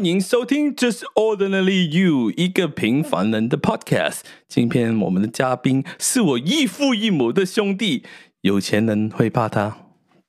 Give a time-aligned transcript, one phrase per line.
[0.00, 4.20] 欢迎收听《Just Ordinary You》一个平凡人的 Podcast。
[4.48, 8.02] 今天我们的嘉宾是我异父异母的兄弟，
[8.40, 9.76] 有钱人会怕他，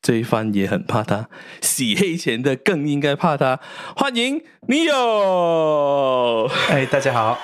[0.01, 1.29] 罪犯也很怕他，
[1.61, 3.61] 洗黑钱的更应该怕他。
[3.95, 7.39] 欢迎 Neo，哎，大家好。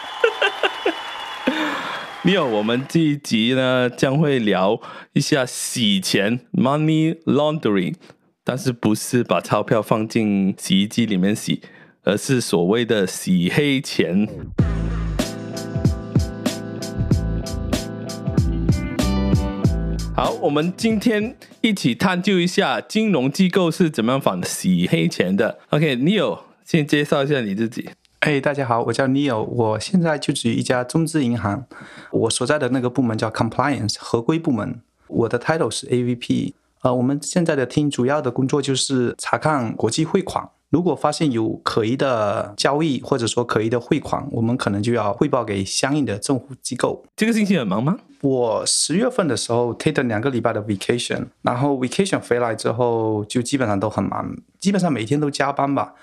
[2.27, 4.81] Neo，我们这一集呢将会聊
[5.13, 7.95] 一下洗钱 （Money Laundering），
[8.43, 11.61] 但是不是把钞票放进洗衣机里面洗。
[12.07, 14.25] 而是所谓的洗黑钱。
[20.15, 25.59] 好，我们今天一起探究一下金融机构是怎么样反洗黑钱的。
[25.71, 27.89] OK，Neo，先介绍一下你自己。
[28.19, 31.65] 哎，大家好，我叫 Neo，我现在就职于一家中资银行，
[32.11, 36.53] 我所在的那个部门叫 Compliance 合规部门，我的 title 是 AVP。
[36.83, 40.47] 呃，我们现在的 team 主要的工作就是查看国际汇款。
[40.69, 47.05] 如果发现有可疑的交易，或者说可疑的汇款，我们可能就要汇报给相应的政府机构。
[47.15, 47.97] 这个星期很忙吗？
[48.21, 55.93] 我十月份的时候 take 了两个礼拜的 vacation，然后 vacation 回来之后就基本上都很忙，基本上每天都加班吧。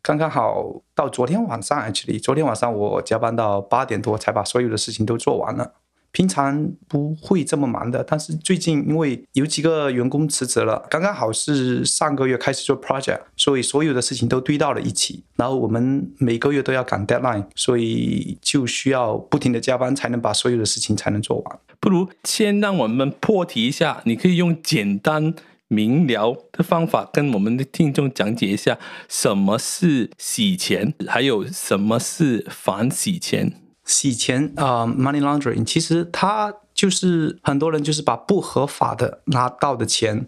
[0.00, 5.72] 刚刚好到昨天晚上，actually，昨天晚上我加班到八点多才把所有的事情都做完了。
[6.14, 15.24] 平常不会这么忙的，但是最近因为有几个员工辞职了，刚刚好是上个月开始做 project，所以所有的事情都堆到了一起。
[15.34, 21.58] 然后我们每个月都要赶 deadline，所以就需要不停的加班才能把所有的事情才能做完。
[21.80, 25.34] 不如先让我们破题一下，你可以用简单
[25.66, 33.63] 明了的方法跟我们的听众讲解一下什么是洗钱，还有什么是反洗钱。
[33.84, 40.26] 洗钱啊、呃，money laundering，其实它就是很多人就是把不合法的拿到的钱，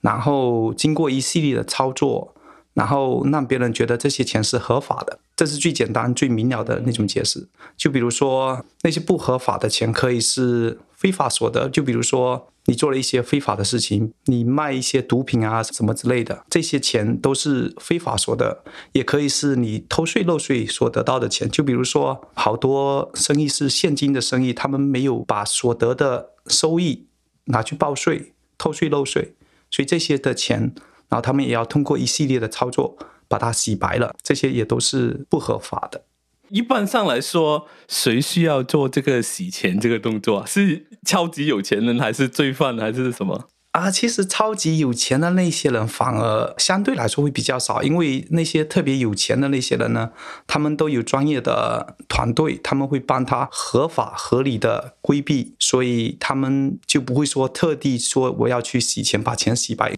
[0.00, 2.34] 然后经过一系列的操作，
[2.74, 7.48] 然后让别人觉得这些钱是合法的，这是最简单、最明了的那种解释。
[7.76, 12.48] 就比如说那些不合法的钱可以是非法所得，就比如说。
[12.68, 18.62] 你做了一些非法的事情，你卖一些毒品啊什么之类的，这些钱都是非法所得，
[18.92, 21.50] 也可以是你偷税漏税所得到的钱。
[21.50, 27.06] 就比如说，好多生意是现金的生意，他们没有把所得的收益
[27.46, 29.34] 拿去报税，偷税漏税，
[29.70, 30.74] 所以这些的钱，
[31.08, 32.98] 然后他们也要通过一系列的操作
[33.28, 36.04] 把它洗白了，这些也都是不合法的。
[36.50, 40.44] 一般上来说，谁需要做这个洗钱这个动作？
[40.46, 43.48] 是超级有钱人，还是罪犯，还是什么？
[43.72, 50.10] 啊，其实超级有钱的那些人反而相对来说会比较少，因为那些特别有钱的那些人呢，
[50.46, 59.94] 他们都有专业的团队，他们会帮他合法合理的规避，所以他们就不会说特地说我要去洗钱，把钱洗白。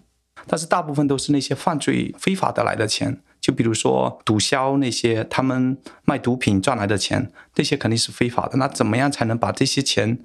[0.47, 3.23] 但是大部分都是那些犯罪非法得来的钱。
[3.41, 8.59] 就比如说毒枭那些，他们卖毒品赚来的钱，这些肯定是非法的。
[8.59, 10.19] 那怎么样才能把这些钱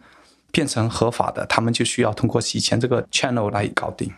[0.52, 1.46] 变成合法的？
[1.46, 4.12] 他们就需要通过洗钱这个 channel 来搞定。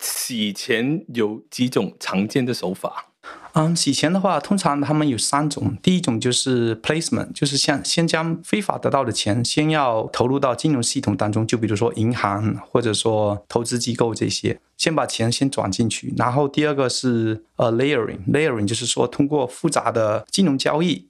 [0.00, 3.13] 洗钱有几种常见的手法？
[3.56, 5.76] 嗯，洗钱的话，通常他们有三种。
[5.80, 16.12] 第一种就是 placement，就是像先将非法得到的钱，先要投入到金融系统当中，就比如说银行或者说投资机构这些，先把钱先转进去。
[16.16, 21.06] 然后第二个是呃 layering，layering 就是说通过复杂的金融交易，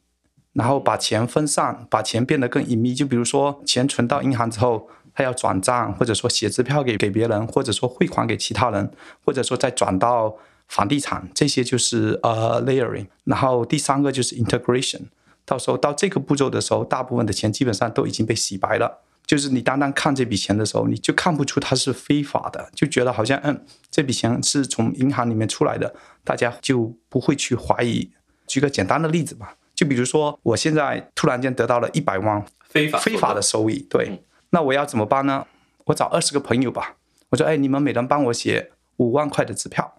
[0.52, 2.92] 然后把钱分散，把钱变得更隐秘。
[2.92, 8.92] 就比如说钱存到银行之后，他要转账，或者说写支票给给别人，或者说汇款给其他人，
[9.24, 10.36] 或者说再转到。
[10.68, 15.02] 房地产这些就是呃 layering，然后第三个就是 integration。
[15.44, 19.02] 到时候到这个步骤的时候，大部分的钱基本上都已经被洗白了。
[19.26, 28.10] 就是你单单看这笔钱的时候，你就看不出它是非法的，就觉得好像嗯，这笔钱是从银行里面出来的，大家就不会去怀疑。
[28.46, 35.46] 举个简单的例子吧，就比如说我现在突然间得到了一百万非法非法的收益，对，那我要怎么办呢？
[35.84, 36.96] 我找二十个朋友吧，
[37.30, 39.94] 我说哎，你们每人帮我写五万块的支票。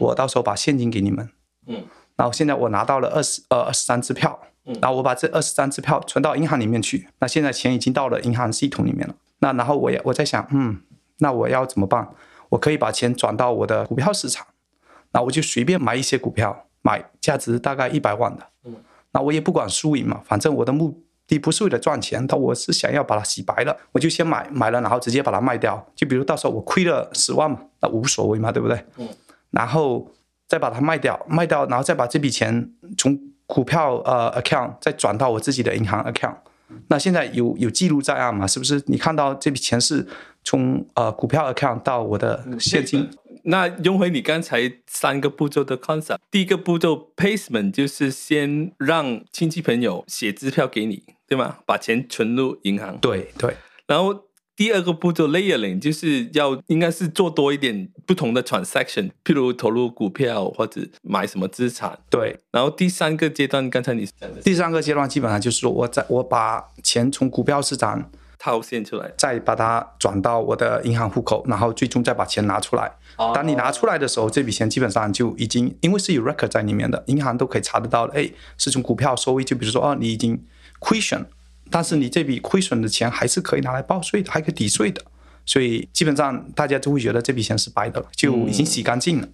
[0.00, 1.28] 我到时候把现金给你们，
[1.66, 1.82] 嗯，
[2.16, 10.80] 然后现在我拿到了二十呃二十张支票，嗯，然后我把这二十张支票存到银行里面去，那现在钱已经到了银行系统里面了，那然后我也我在想，嗯，
[11.18, 12.08] 那我要怎么办？
[12.50, 14.46] 我可以把钱转到我的股票市场，
[15.12, 18.76] 那我就随便买一些股票，买价值大概一百万的，嗯，
[19.12, 28.84] 那我也不管输赢嘛，反正我的目的不是为了赚钱，但我是想要把它洗白了，我就先买买了，然后直接把它卖掉，就比如到时候我亏了十万嘛，那无所谓嘛，对不对？
[28.98, 29.08] 嗯。
[29.54, 30.12] 然后
[30.46, 36.36] 再把它卖掉，卖掉，然后再把这笔钱从股票呃 account 再转到我自己的银行 account。
[36.88, 38.46] 那现在有有记录在案嘛？
[38.46, 38.82] 是不是？
[38.86, 40.06] 你看到这笔钱是
[40.42, 43.08] 从呃股票 account 到我的现金？
[43.44, 51.58] 那用回你刚才三个步骤的 concept，第一个步骤 placement 就是先让亲戚朋友写支票给你，对吗？
[51.66, 52.96] 把钱存入银行。
[52.98, 53.54] 对对。
[53.86, 54.23] 然后
[54.56, 61.98] 第二个步骤 layering 就是要应该是做多一点不同的 transaction，譬如投入股票或者买什么资产。
[62.08, 62.38] 对。
[62.50, 68.10] 然后第三个阶段，刚才你讲的第三个阶段基本上就是说我在我把钱从股票市场。
[68.36, 72.92] 套现出来，再把它转到我的银行户口，然后最终再把钱拿出来。
[73.32, 78.04] 当你拿出来的时候，这笔钱基本上就已经，因为是有 record 在里面的，银行都可以查得到。
[78.08, 80.44] 哎，是从股票收益，就比如说，哦，你已经
[80.78, 81.24] 亏损，
[81.70, 85.02] 但是你这笔亏损的钱还是可以拿来报税的，还可以抵税的。
[85.46, 89.26] 所以基本上大家就会觉得这笔钱是白的了，就已经洗干净了。
[89.26, 89.32] 嗯。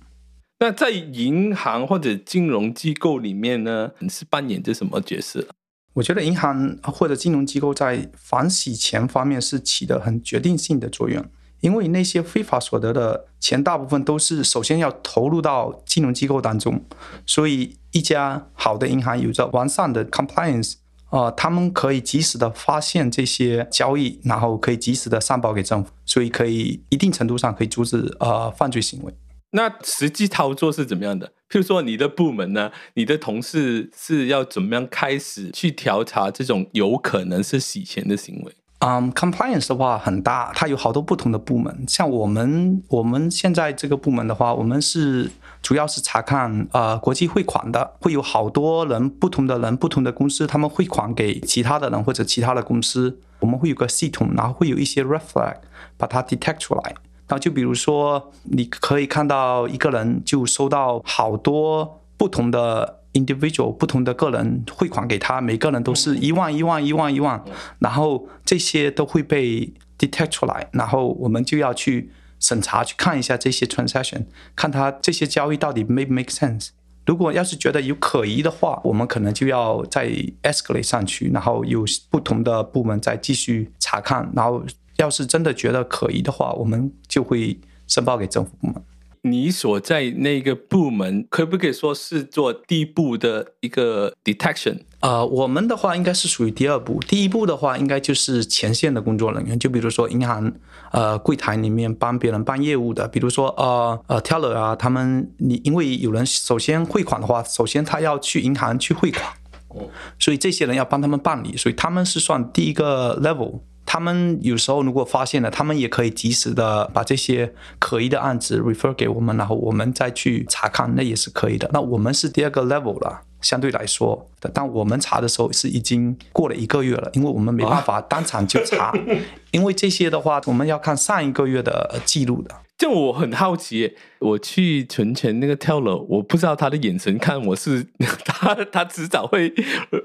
[0.61, 5.47] 那在银行或者金融机构里面呢，你是扮演着什么角色？
[5.95, 11.25] 我觉得银行或者金融机构在反洗钱方面是起的很决定性的作用，
[11.61, 16.85] 因为那些非法所得的钱大部分都是首先要投入到金融机构当中，
[17.27, 20.80] 所以一家好的银行有着完善的 compliance，啊、
[21.11, 29.13] 呃，他们可以及时的发现这些交易，然后可以及时的上报给政府，所以可以一定程度上可以阻止呃犯罪行为。
[29.53, 31.27] 那实际操作是怎么样的？
[31.49, 38.53] 譬如说，你的部门呢，你的同事是要怎么样开始去调查这种有可能是洗钱的行为？
[38.79, 41.85] 嗯、um,，compliance 的话很大，它有好多不同的部门。
[41.87, 45.29] 像我们我们现在这个部门的话，我们是
[45.63, 55.57] 主要是查看呃国际汇款的，会有好多人，不同的人，不同的公司，他们汇款给其他的人或者其他的公司，我们会有个系统，然后会有一些 red flag
[55.97, 56.95] 把它 detect 出来。
[57.29, 67.41] 然后就比如说，你可以看到一个人就收到好多不同的 individual 不同的个人汇款给他，每个人都是一万一万一万一万，
[67.79, 72.11] 然后这些都会被 detect 出来，然后我们就要去
[72.41, 74.25] 审查，去看一下这些 transaction，
[74.57, 76.71] 看他这些交易到底 make make sense。
[77.07, 80.09] 如果要是觉得有可疑的话，我们可能就要再
[80.43, 84.65] escalate 上去，然后有不同的部门再继续查看，然后。
[84.97, 88.75] 要是真的觉得可疑的话，我们就会申报给政府部门。
[89.23, 94.79] 你所在那个部门可不可以说是做第一步的一个 detection？
[95.01, 97.01] 呃，我们的话应该是属于第二步。
[97.07, 100.53] 第一步的话，应该就是前线的工作人员，就比如说银行
[100.93, 109.25] 呃柜台里面帮别人办业务的，比如说呃呃 teller 啊，他们你因为有人首先汇款的话，首先他要去银行去汇款，
[109.69, 109.89] 哦
[110.19, 113.61] 所以这些人要帮他们办理，所以他们是算第一个 level。
[113.93, 121.69] 他们有时候如果发现了，他们也可以及时的把这些可疑的案子 refer 给我们，然后我们再去查看，那也是可以的。
[121.73, 128.95] 那我们是第二个 level 了，相对来说，但我们查的时候是已经过了一个月了，因为我们没办法当场就查，
[129.51, 132.55] 因为这些的话我们要看上一个月的记录的。
[132.81, 137.87] 就我很好奇，我去存钱那个 teller，我不知道他的眼神看我是
[138.25, 139.51] 他，他迟早会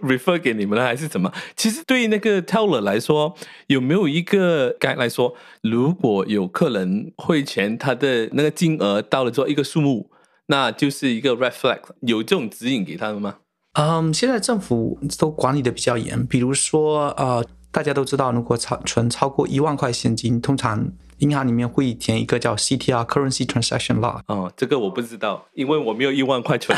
[0.03, 1.31] refer 给你们还是怎么？
[1.55, 3.33] 其实对于那个 teller 来说，
[3.67, 10.09] 有没有一个该来说，如果有客人汇钱，他的那个金额到了之后一个数目，
[10.47, 13.37] 那就是一个 red flag，有这种指引给他们吗？
[13.79, 20.87] 嗯，现在政府都管理的比较严，比如说呃，大家都知道，如果超存超过一万块现金，通常。
[21.19, 24.19] 银行里面会填一个叫 CTR（Currency Transaction Log）。
[24.27, 26.77] 哦，这个我不知道，因为我没有一万块存。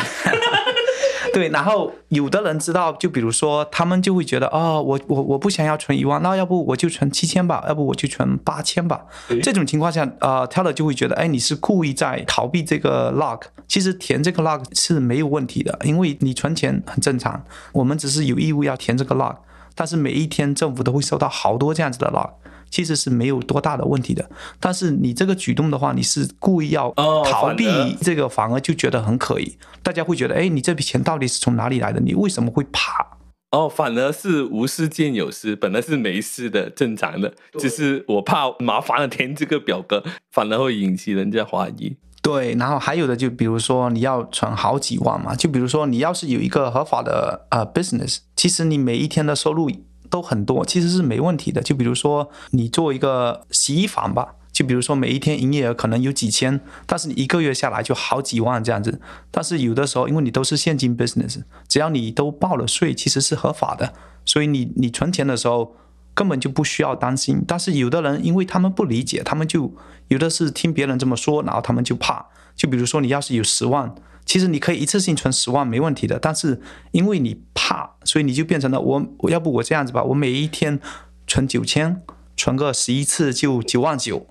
[1.33, 9.05] 对，然后有的人知道，就比如说他们就会觉得，哦，我我我不想要存一万，那要不我就存七千吧，要不我就存八千吧。
[9.41, 13.41] 这种情况下，呃，Teller 就会觉得，哎，你是故意在逃避这个 log。
[13.67, 19.35] 其实填这个 log 是没有问题的，因为你存钱很正常，我们只是有义务要填这个 log。
[19.77, 22.31] 但是每一天政府都会收到好多这样子的 log。
[22.69, 24.29] 其实是没有多大的问题的，
[24.59, 26.93] 但是你这个举动的话，你是故意要
[27.23, 27.65] 逃避
[28.01, 29.57] 这个，反而就觉得很可疑。
[29.81, 32.01] 大家会觉得，哎，你这笔钱到底是从哪里来的？
[32.01, 33.07] 你为什么会怕？
[33.51, 41.95] 哦，反而是无事见有事，本来是没事的，正常的，只是我怕麻烦了填这个表格，反而会引起人家怀疑。
[42.21, 49.69] 对，然后还有的就比如说你要存好几万嘛，就比如说你要是有一个合法的呃 business，其实你每一天的收入。
[50.09, 51.61] 都很多，其实是没问题的。
[51.61, 59.01] 就比如说，你做一个洗衣房吧，就比如说每一天营业额可能有几千，但是你一个月下来就好几万这样子。
[59.29, 63.91] 但是有的时候，因为你都是现金 business，只要你都报了税，其实是合法的，
[64.23, 65.75] 所以你你存钱的时候
[66.17, 67.43] 根本就不需要担心。
[67.47, 69.71] 但是有的人，因为他们不理解，他们就
[70.07, 72.25] 有的是听别人这么说，然后他们就怕。
[72.55, 73.93] 就比如说，你要是有十万。
[74.25, 76.59] 其实你可以一次性存十万没问题的，但是
[76.91, 80.79] 因为你怕，所以你就变成了我，我要不我这样子吧，我每一天
[81.25, 82.01] 存九千，
[82.35, 84.27] 存个十一次就九万九，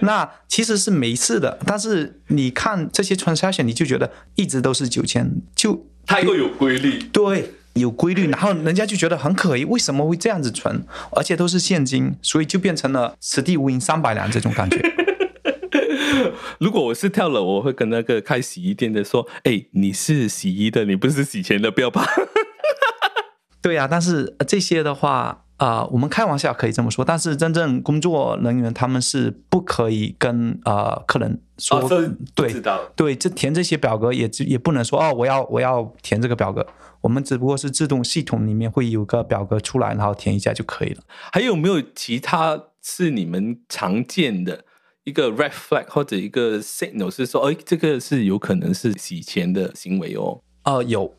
[0.00, 6.98] 那其实是没事的，但是你看这些 transaction，你就觉得一直都是九千，就太过有规律。
[7.12, 14.80] 对，有规律，然后人家就觉得很可疑，为什么会这样子存，而且都是现金，所以就变成了此地无银三百两这种感觉。
[16.58, 22.04] 如果我是跳楼，我会跟那个开洗衣店的说：“哎，你是洗衣的，你不是洗钱的，不要怕。
[23.62, 25.45] ”对呀、啊，但是这些的话。
[25.56, 31.88] 啊、呃，我们开玩笑可以这么说，但是真正工作人员他们是不可以跟呃客人说，哦、
[32.34, 32.62] 对，
[32.94, 36.66] 对，这填这些表格也也不能说哦，我要我要填这个表格，
[37.00, 41.02] 我们只不过是自动系统里面会有个表格出来，然后填一下就可以了。
[41.32, 44.64] 还有没有其他是你们常见的
[45.04, 50.42] 一个 red flag 或者一个 signal 是说，哎，这个是有可能是洗钱的行为哦？
[50.64, 51.14] 呃，有。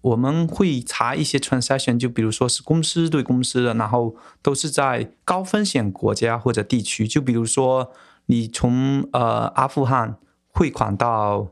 [0.00, 7.90] 我们会查一些 transaction，就比如说是公司对公司的，然后都是在高风险国家或者地区，就比如说
[8.26, 10.16] 你从呃阿富汗
[10.48, 11.48] 汇款到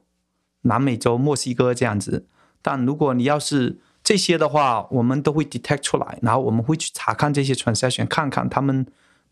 [0.63, 2.27] 南美洲墨西哥这样子。
[2.63, 8.87] 但如果你要是这些的话，我们都会 detect 出来，然后我们会去查看这些 transaction，看看他们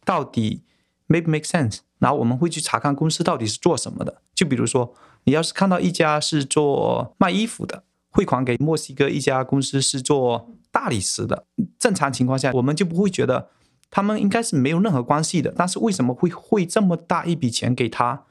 [0.05, 0.63] 到底
[1.07, 4.21] make make sense，然后我们会去查看公司到底是做什么的。
[4.35, 4.93] 就比如说
[5.25, 7.85] 你要是看到一家是做卖衣服的。
[8.15, 11.47] 汇款给墨西哥一家公司是做大理石的，
[11.79, 13.51] 正常情况下我们就不会觉得
[13.91, 18.25] 他们应该是没有任何关系的，但是为什么会汇这么大一笔钱给他？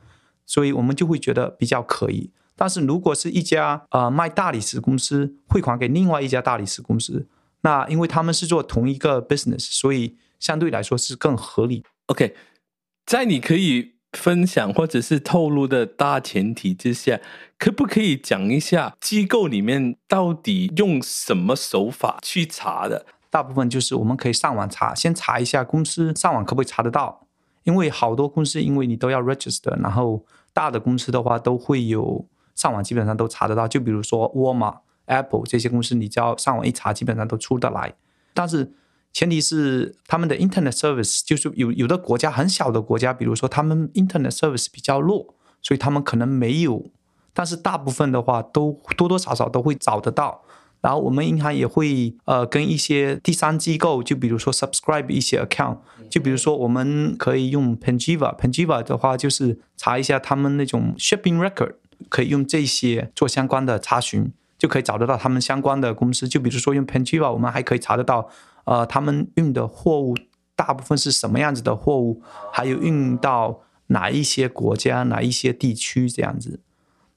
[0.45, 2.31] 所以我们就会觉得比较可疑。
[2.55, 7.27] 但是如果是一家呃卖大理石公司汇款给另外一家大理石公司，
[7.61, 11.83] 那因为他们是做同一个 business，所以相对来说是更合理。
[12.07, 12.35] OK，
[13.05, 13.92] 在你可以。
[14.13, 17.19] 分享或者是透露的大前提之下，
[17.57, 23.05] 可不可以讲一下机构里面到底用什么手法去查的？
[23.29, 27.27] 大部分就是我们可以上网查，先查一下公司上网可不可以查得到，
[27.63, 37.93] 因为好多公司因为你都要 register，然后大的公司的话都会有上网基本上都查得到，就比如说沃尔玛、Apple 这些公司，你只要上网一查，基本上都出得来，
[38.33, 38.73] 但是。
[39.13, 46.87] 前提是他们的 Internet service 就是有有的国家很小的国家，比如说他们 Internet service 比较弱，所以他们可能没有。
[47.31, 50.41] 但是大部分的话都多多少少都会找得到。
[50.81, 55.77] 然后我们银行也会呃跟一些第三机构，就比如说 subscribe 一些 account，
[56.09, 61.75] 就比如说我们可以用 Panjiva，Panjiva 的话就是查一下他们那种 shipping record，
[62.09, 66.27] 可以用这些做相关的查询，就可以找得到他们相关的公司。
[66.27, 68.29] 就比如说用 Panjiva，我们还可以查得到。
[68.65, 70.15] 呃，他们运的货物
[70.55, 72.21] 大部分是什么样子的货物？
[72.51, 76.59] 还有运到哪一些国家、哪一些地区这样子。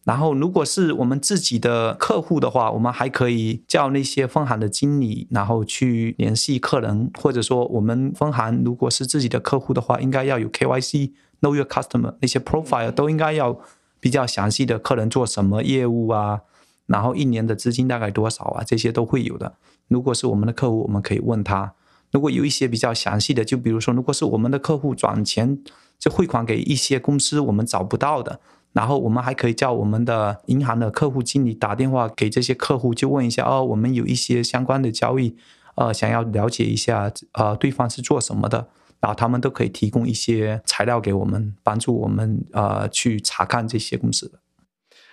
[0.04, 11.10] 然后，如果是我们自己的客户的话，我们还可以叫那些分行的经理，然后去联系客人，或者说我们分行如果是自己的客户的话，应该要有 KYC、
[11.40, 13.58] Know Your Customer 那些 profile 都应该要
[13.98, 16.42] 比较详细的，客人做什么业务啊，
[16.86, 19.54] 然后一年的资金大概多少啊，这些都会有的。
[19.88, 21.74] 如果是我们的客户，我们可以问他。
[22.12, 25.58] 如果有一些比较详细的，就比如说，如果是我们的客户转钱
[25.98, 28.40] 就汇款给一些公司，我们找不到的，
[28.72, 35.36] 然后我们还可以叫我们的银行的客户经理打电话给这些客户，就问一下哦，我们有一些相关的交易，
[35.74, 38.68] 呃，想要了解一下，呃，对方是做什么的，
[39.00, 44.38] 然后他们都可以提供一些材料给我们，帮助我们呃去查看这些公司的。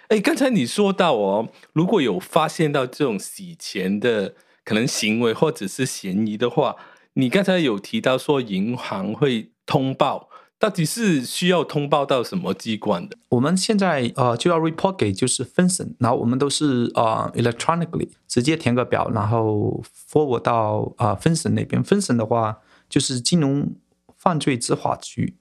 [0.09, 4.35] 哎，刚才你说到哦，如果有发现到这种洗钱的。
[4.65, 6.77] 可能行为或者是嫌疑的话，
[7.15, 13.17] 你刚才有提到说银行会通报，到底是需要通报到什么机关的？
[13.27, 21.83] 我们现在呃就要 report 给就是 FinCEN，然后我们都是呃 electronically 直接填个表，然后 forward 到呃 FinCEN 那边。
[21.83, 23.75] FinCEN 的话就是金融
[24.15, 25.35] 犯罪执法局，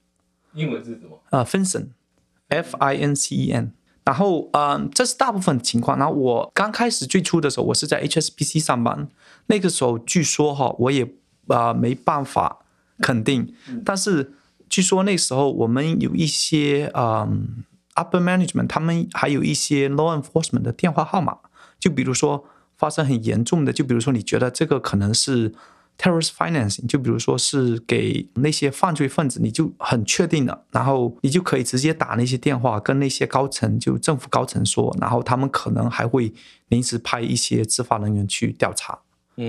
[0.53, 1.21] 英文是什么？
[1.29, 3.71] 呃 FinCEN，F I N C E N。
[4.05, 5.97] 然后，嗯，这是大部分情况。
[5.97, 9.07] 然后我刚开始最初的时候，我是在 HSBC 上班，
[9.47, 11.07] 那个时候据说哈，我也、
[11.47, 12.59] 呃、没办法
[12.99, 13.53] 肯定。
[13.85, 14.33] 但是
[14.69, 17.63] 据说那时候我们有一些嗯
[17.95, 21.37] upper management，他们还有一些 law enforcement 的电话号码，
[21.79, 22.45] 就比如说
[22.75, 25.53] 发生很严重的，就比如说你觉得这个可能是。
[25.97, 36.33] Terrorist financing，就比如说是给那些犯罪分子，你就很确定了，然后你就可以直接打那些电话，跟那些高层，就政府高层说，然后他们可能还会
[36.69, 38.99] 临时派一些执法人员去调查，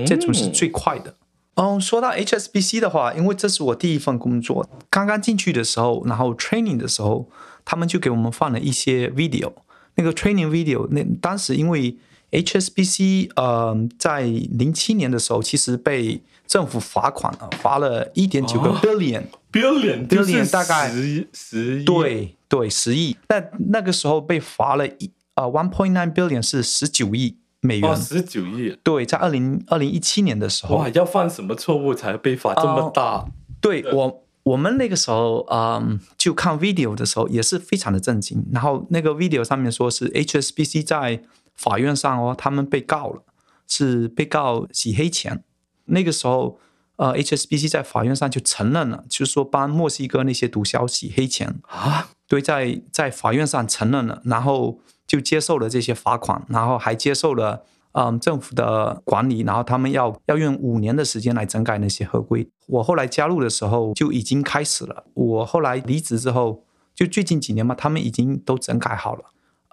[0.06, 1.16] 这种是最快的。
[1.56, 7.30] 嗯，说到 HSBC 的话，因为这是我第一份工作，刚刚进去的时候，然后 training 的时候，
[7.64, 9.52] 他们就给我们放了一些 video，
[9.94, 11.96] 那个 training video，那当时因为
[12.32, 16.20] HSBC，呃，在零七年的时候，其实被
[16.54, 23.16] 政府罚款了，罚了一点九个 billion，billion billion 大概十十亿，对对十亿。
[23.26, 28.78] 但那个时候被罚了一呃 one point nine billion 是十九亿美元，十九亿。
[28.84, 33.02] 对，在二零二零一七年的时候，哇，要犯什么错误才被罚这么大？
[33.02, 33.28] 呃、
[33.60, 38.46] 对，对我我们那个时候嗯，就看 video 的时候也是非常的震惊。
[38.52, 41.20] 然后那个 video 上面说是 HSBC 在
[41.56, 43.24] 法院上哦，他们被告了，
[43.66, 45.42] 是被告洗黑钱。
[45.86, 46.58] 那个时候，
[46.96, 62.48] 呃，HSBC 在法院上就承认了，就是说帮墨西哥那些毒枭洗黑钱啊，对，在在法院上承认了，然后就接受了这些罚款，然后还接受了嗯、呃、政府的管理，然后他们要要用五年的时间来整改那些合规。
[62.66, 66.64] 我后来加入的时候就已经开始了，我后来离职之后，
[66.94, 69.24] 就最近几年嘛，他们已经都整改好了。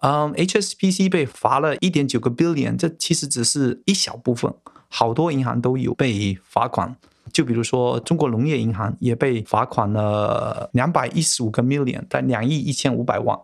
[0.04, 4.52] 嗯，HSBC 被罚了一点九个 billion，这其实只是一小部分。
[4.94, 6.94] 好多银行都有被罚款，
[7.32, 13.40] 就比如说中国农业银行也被罚款了两百一十五个 million，在两亿一千五百万，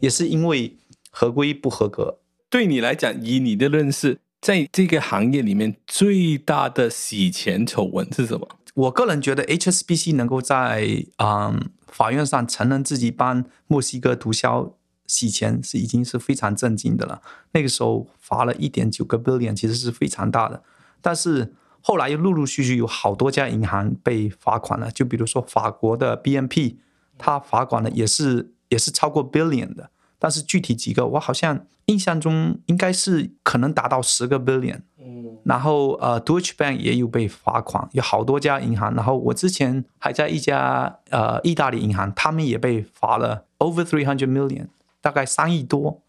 [0.00, 0.74] 也是因为
[1.10, 2.18] 合规不合格。
[2.48, 8.48] 对你来讲，以你的认识，在这个行业里面最大的洗钱丑闻是什么？
[8.74, 14.72] 我个人觉得 HSBC 能够在嗯法院上承认自己帮墨西哥毒枭
[15.06, 17.20] 洗钱是已经是非常震惊的了。
[17.52, 20.62] 那个时候罚了一点九个 billion，其实是非常大的。
[21.00, 26.76] 但是后来又陆陆续续有好多家银行被罚款了，就比如说法国的 BNP，
[27.16, 34.80] 它罚款了也是也是超过 billion 的，但是具体几个我好像印象中应该是可能达到十个 billion。
[34.98, 38.92] 嗯，然后呃，Deutsche Bank 也有被罚款，有好多家银行。
[38.94, 44.66] 然后我之前还在一家呃意大利银行，他们也被罚了 over three hundred million，
[45.00, 46.02] 大概三亿多。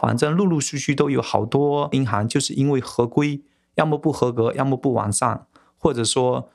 [0.00, 3.40] 反正陆陆续续都有好多银行就是因为合规。
[3.74, 6.50] 要么不合格，要么不完善，或者说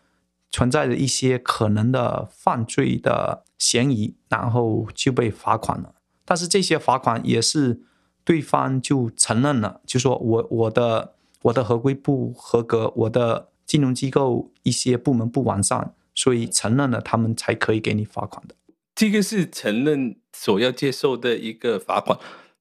[0.52, 5.96] 存在着一些可能的犯罪的嫌疑，然后就被罚款了。
[6.26, 7.82] 但是这些罚款也是
[8.24, 18.56] 对方就承认了，就说我我的我的合规不合格，我的金融机构一些部门不完善，所以承认了，他们才可以给你罚款的。
[18.96, 22.18] 这个是承认所要接受的一个罚款。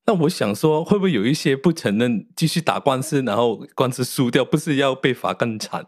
[0.06, 5.84] 那我想说，会不会有一些不承认，继续打官司，然后官司输掉，不是要被罚更惨？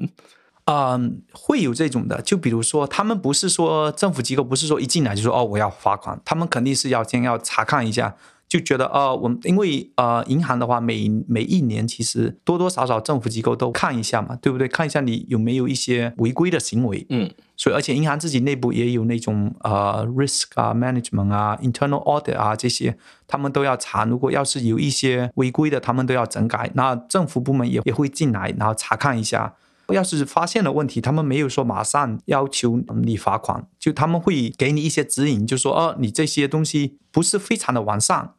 [0.65, 1.01] 啊，
[1.33, 2.21] 会有这种的。
[2.23, 8.17] 就比如说，他们不是说政府机构，不是说一进来就说哦，我要罚款，他们肯定是要先要查看一下。
[8.49, 14.67] 就觉得呃，我们因为呃，银行的话，每每一年其实多多少少政府机构都看一下嘛，对不对？
[14.67, 17.07] 看一下你有没有一些违规的行为。
[17.11, 24.07] 嗯，所以而且银行自己内部也有那种呃 risk 啊、management 啊、internal audit 啊这些，他们都要查。
[24.07, 26.71] 如果要是有一些违规的，他们都要整改。
[26.75, 29.55] 那政府部门也也会进来，然后查看一下。
[29.95, 38.35] 要是发现了问题，他们没有说马上要求你罚款，就他们会给你一些指引，就说哦，你这些东西不是非常的完善，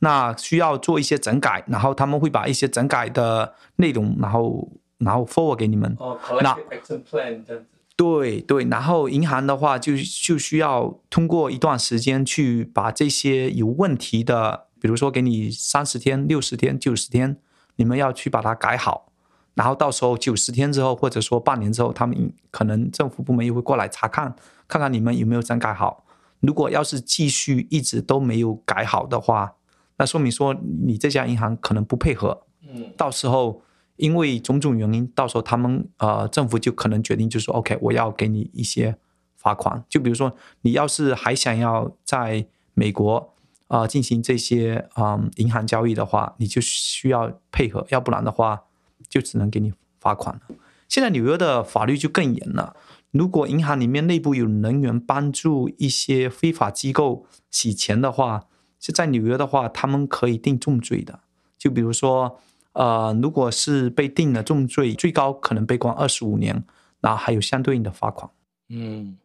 [0.00, 5.96] 那需要做一些整改，然后他们会把一些整改的内容，然后然后 forward 给你们。
[5.98, 7.66] 哦，collective action plan 这样子。
[7.96, 17.38] 对对，然后银行的话就就需要通过一段时间去把这些有问题的，比如说给你三十天、六十天、九十天，
[17.76, 19.10] 你们要去把它改好。
[19.54, 24.36] 然后到时候九十天之后，或者说半年之后，他们可能政府部门又会过来查看，
[24.68, 26.04] 看看你们有没有整改好。
[26.40, 29.54] 如果要是继续一直都没有改好的话，
[29.98, 30.54] 那说明说
[30.84, 32.42] 你这家银行可能不配合。
[32.68, 33.62] 嗯，到时候
[33.96, 38.96] 因为种种原因，到时候他们呃政府就可能决定就说 OK，我要给你一些
[39.36, 39.84] 罚款。
[39.88, 43.34] 就比如说你要是还想要在美国
[43.68, 48.62] 啊、呃、进行这些嗯、呃、银行交易的话，你就需要配合，要不然的话。
[49.08, 50.56] 就只能给你罚款了。
[50.88, 52.74] 现在纽约的法律就更严了。
[53.12, 58.46] 如果银行里面内部有人员帮助一些非法机构洗钱的话，
[58.78, 61.20] 就在纽约的话，他们可以定重罪的。
[61.58, 62.38] 就比如说，
[62.72, 66.64] 呃，如果是被定了重罪，最高可能被关二十五年，
[67.00, 68.30] 然后还有相对应的罚款。
[68.68, 69.16] 嗯，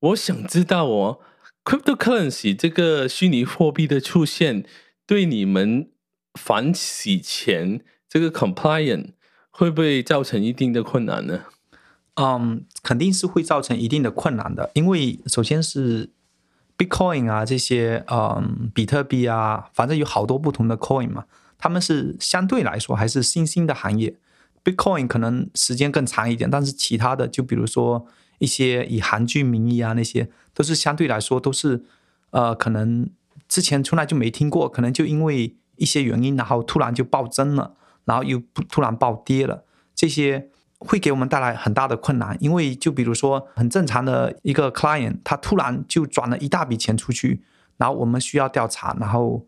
[0.00, 1.20] 我想知道哦
[1.64, 4.64] ，cryptocurrency 这个虚拟货币的出现，
[5.06, 5.88] 对你们
[6.34, 9.10] 反洗钱，这个 compliance
[9.50, 11.44] 会不会造成一定的困难呢？
[12.14, 16.10] 嗯，肯定是会造成一定的困难的，因为首先是
[16.80, 21.26] Bitcoin 啊这些，嗯，比特币啊，反正有好多不同的 coin 嘛，
[21.58, 24.16] 他们是相对来说还是新兴的行业。
[24.64, 28.06] Bitcoin 可能时间更长一点，但是其他的就比如说
[28.38, 31.84] 一些以韩剧名义啊那些，都是相对来说都是，
[32.30, 33.10] 呃，可能
[33.46, 37.74] 之前从来就没听过，可能就因为一些原因，然后突然就暴增了。
[38.06, 39.62] 然后又突然暴跌了，
[39.94, 40.48] 这些
[40.80, 47.42] 会给我们带来很大的困难，因为就比如说很正常的一个 client，他突然就转了一大笔钱出去，
[47.76, 49.46] 然后我们需要调查，然后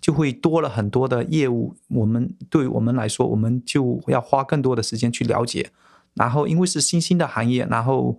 [0.00, 1.76] 就会多了很多的业务。
[1.88, 5.70] 我们对我们来说，我们就要花更多的时间去了解。
[6.14, 8.18] 然后因为是新兴的行业，然后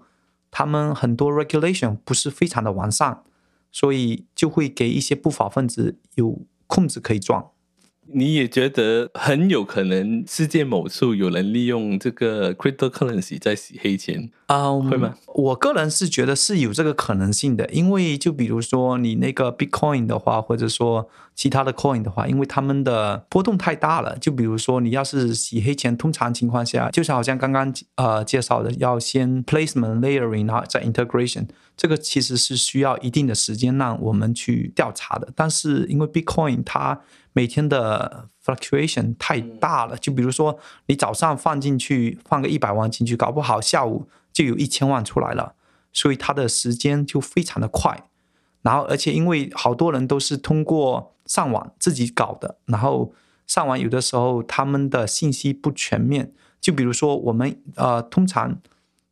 [0.51, 3.23] 他们很多 regulation 不是非常的完善，
[3.71, 7.43] 所以就会给一些不法分子有空子可以钻。
[8.13, 15.15] 你也觉得很有可能世界某处有人利用这个 cryptocurrency 在洗黑钱啊？Um, 会吗？
[15.33, 24.17] 我个人是觉得是有这个可能性的，因为就比如说你那个 Bitcoin 的话，或者说其他的 coin 的话，因为他们的波动太大了。
[24.19, 31.47] 就比如说你要是洗黑钱，通常情况下，就是好像刚刚呃介绍的，要先 placement layering，然后再 integration，
[31.77, 35.29] 这个其实是需要一定的时间让我们去调查的。
[35.35, 36.99] 但是因为 Bitcoin 它
[37.33, 45.55] 每天的 fluctuation 太大了，就比如说你早上放进去，放个一百万进去，搞不好下午就有一千万出来了，
[45.93, 48.09] 所以它的时间就非常的快。
[48.63, 53.13] 然后，而且因为好多人都是通过上网自己搞的，然后
[53.47, 58.59] 上网有的时候他们的信息不全面，就比如说我们呃，通常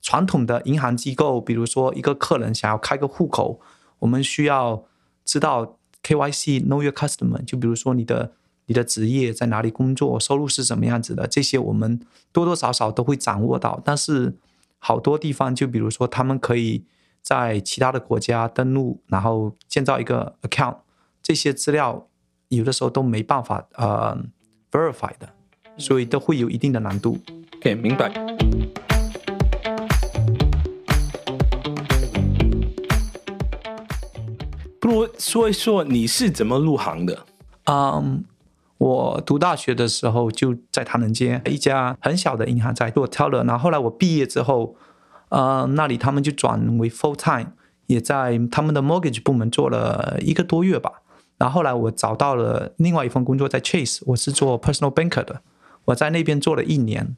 [0.01, 3.61] 传统的银行机构，比如说一个客人想要开个户口，
[3.99, 4.83] 我们需要
[5.23, 5.77] 知道。
[6.03, 8.31] KYC Know Your Customer，就比如说你的
[8.65, 11.99] 你的职业在哪里工作，收入是什么样子的，这些我们
[12.31, 13.81] 多多少少都会掌握到。
[13.83, 14.35] 但是
[14.77, 16.83] 好多地方，就比如说他们可以
[17.21, 20.77] 在其他的国家登录，然后建造一个 account，
[21.21, 22.07] 这些资料
[22.47, 24.17] 有的时候都没办法呃
[24.71, 25.29] verify 的，
[25.77, 27.17] 所以都会有一定的难度。
[27.57, 28.38] OK，明白。
[34.79, 37.25] 不如说一说你是怎么入行的？
[37.65, 38.23] 嗯
[38.77, 44.73] 我读大学的时候就在唐人街一家很小的银行在做 teller，然后后来我毕业之后，
[45.27, 47.51] 呃，那里他们就转为 full time，
[47.87, 51.01] 也在他们的 mortgage 部门做了一个多月吧。
[51.37, 55.41] 然后后来我找到了另外一份工作在 Chase，我是做 personal banker 的，
[55.83, 57.17] 我在那边做了一年。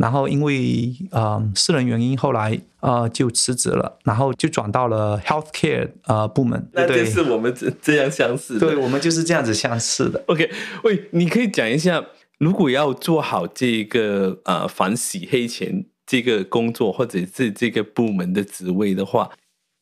[0.00, 6.70] 然后因为呃私人原因，后来呃就辞职了，然后就转到了 healthcare 呃部门。
[6.72, 8.60] 那就是我们这这样相似的。
[8.60, 10.24] 对，我们就是这样子相似的。
[10.28, 10.50] OK，
[10.84, 12.02] 喂，你可以讲一下，
[12.38, 19.30] 如果要做好这个呃反洗黑钱这个工作，或者是这个部门的职位的话，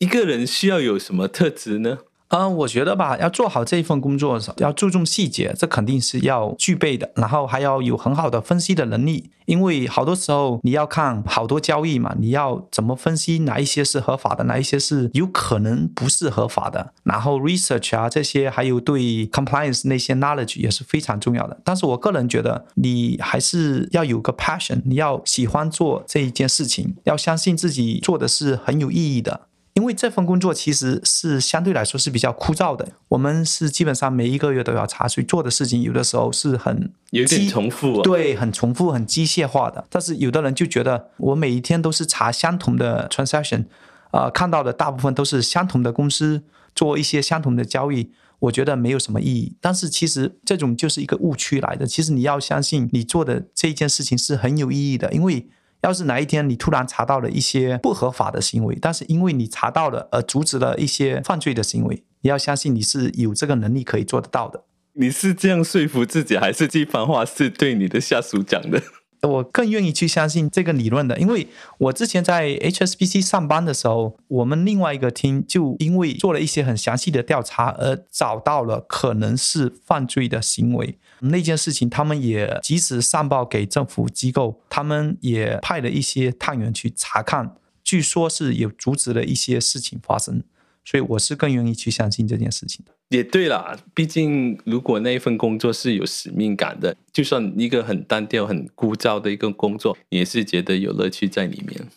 [0.00, 1.98] 一个人需要有什么特质呢？
[2.30, 7.10] 嗯、我觉得吧，要做好这一份工作，要注重细节，这肯定是要具备的。
[7.14, 16.92] 然后还要有很好的分析的能力，因为好多时候你要看好多交易嘛，你要怎么分析哪一些是合法的，哪一些是有可能不是合法的。
[17.02, 21.58] 然后 research 啊这些，还有对 compliance 那些 knowledge 也是非常重要的。
[21.64, 29.47] 但是我个人觉得，你还是要有个 passion，你要喜欢做这一件事情，要相信自己做的是很有意义的。
[29.78, 39.86] 因为这份工作其实是相对来说是比较枯燥的，我们是基本上每一个月都要查，所以做的事情有的时候是很有点重复，对，很重复、很机械化的。
[39.88, 43.66] 但是有的人就觉得我每一天都是查相同的 transaction，
[44.10, 46.42] 啊、呃，看到的大部分都是相同的公司
[46.74, 48.10] 做一些相同的交易，
[48.40, 49.54] 我觉得没有什么意义。
[49.60, 51.86] 但是其实这种就是一个误区来的。
[51.86, 55.46] 其实你要相信你做的这一件事情是很有意义的，因为。
[55.82, 64.64] 要是哪一天你突然查到了一些不合法的行为，但是因为你查到了而阻止了一些犯罪的行为，你要相信你是有这个能力可以做得到的。
[64.94, 68.82] 你是这样说服自己，还是这番话是对你的下属讲的？
[69.22, 80.98] 我更愿意去相信这个理论的，因为我之前在 HSBC 上班的时候，我们另外一个厅就因为做了一些很详细的调查，而找到了可能是犯罪的行为。
[81.20, 90.42] 那件事情，他们也及时上报给政府机构，他们也派了一些探员去查看，据说是有阻止了一些事情发生，
[90.84, 92.92] 所以我是更愿意去相信这件事情的。
[93.08, 101.88] 也对啦，毕竟如果那一份工作是有使命感的，就算一个很单调、很枯燥的一个工作，你也是觉得有乐趣在里面。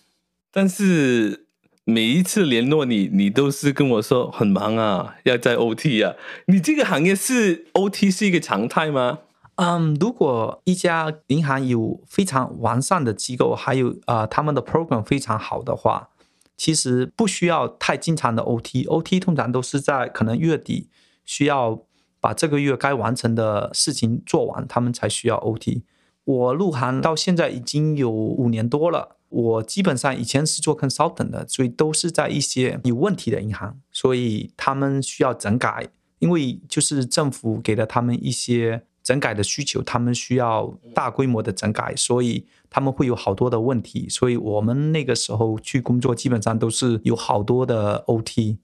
[0.54, 1.48] 但是
[1.86, 6.16] 每一次联络你，你都是跟我说很忙啊，要在 OT 啊。
[6.48, 9.20] 你这个行业是 OT 是一个常态吗？
[9.56, 16.10] 嗯，如果一家银行有非常完善的机构，还有啊、他们的 program 非常好的话，
[16.56, 18.86] 其实不需要太经常的 OT。
[18.86, 20.90] OT 通常都是在可能月底。
[21.24, 21.84] 需要
[22.20, 25.84] 把这个月该完成的事情做完，他们才需要 OT。
[26.26, 35.88] 我入行到现在已经有五年多了，我基本上以前是做 consultant 的，所以都是在一些有问题的银行，所以他们需要整改，
[36.20, 38.84] 因为就是政府给了他们一些。
[39.04, 44.08] 整改的需求，他们需要大规模的整改，所以他们会有好多的问题。
[44.08, 48.58] 所以我们那个时候去工作，基本上都是有好多的 OT，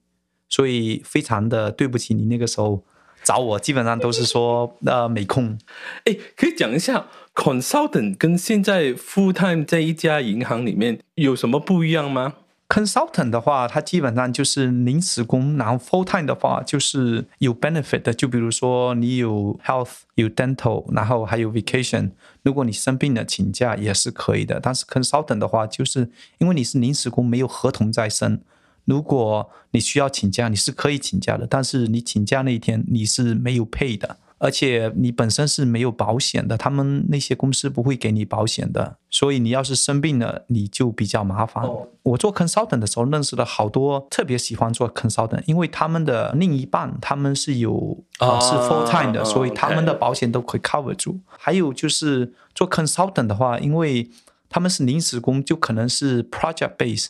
[0.48, 2.84] 所以非常的对不起你那个时候
[3.28, 5.58] 找我，基本上都是说呃没空。
[6.06, 12.32] 哎，可以讲一下 consultant 跟现在 full time 在一家银行里面有什么不一样吗
[12.70, 22.12] ？Consultant 的话，它基本上就是临时工，然后 full time 的话就是有 benefit 的，就比如说你有 health、有 dental，然后还有 vacation。
[22.42, 24.58] 如果你生病了请假也是可以的。
[24.58, 28.40] 但是 consultant 的话，就是因为你是临时工，没有合同在身，
[28.88, 34.16] 如果你需要请假，你是可以请假的，但是你请假那一天你是没有 pay 的。
[34.40, 41.64] 而且你本身是没有保险的，他们那些公司不会给你保险的，所以你要是生病了，你就比较麻烦。
[41.64, 41.88] Oh.
[42.04, 51.18] 我做 consultant 的时候认识了好多特别喜欢做 consultant，因为他们的另一半他们是有、uh, 是 full time 的，所以他们的保险都可以 cover 住。
[51.36, 54.08] 还有就是做 consultant 的话，因为
[54.48, 57.06] 他们是临时工，就可能是 project base，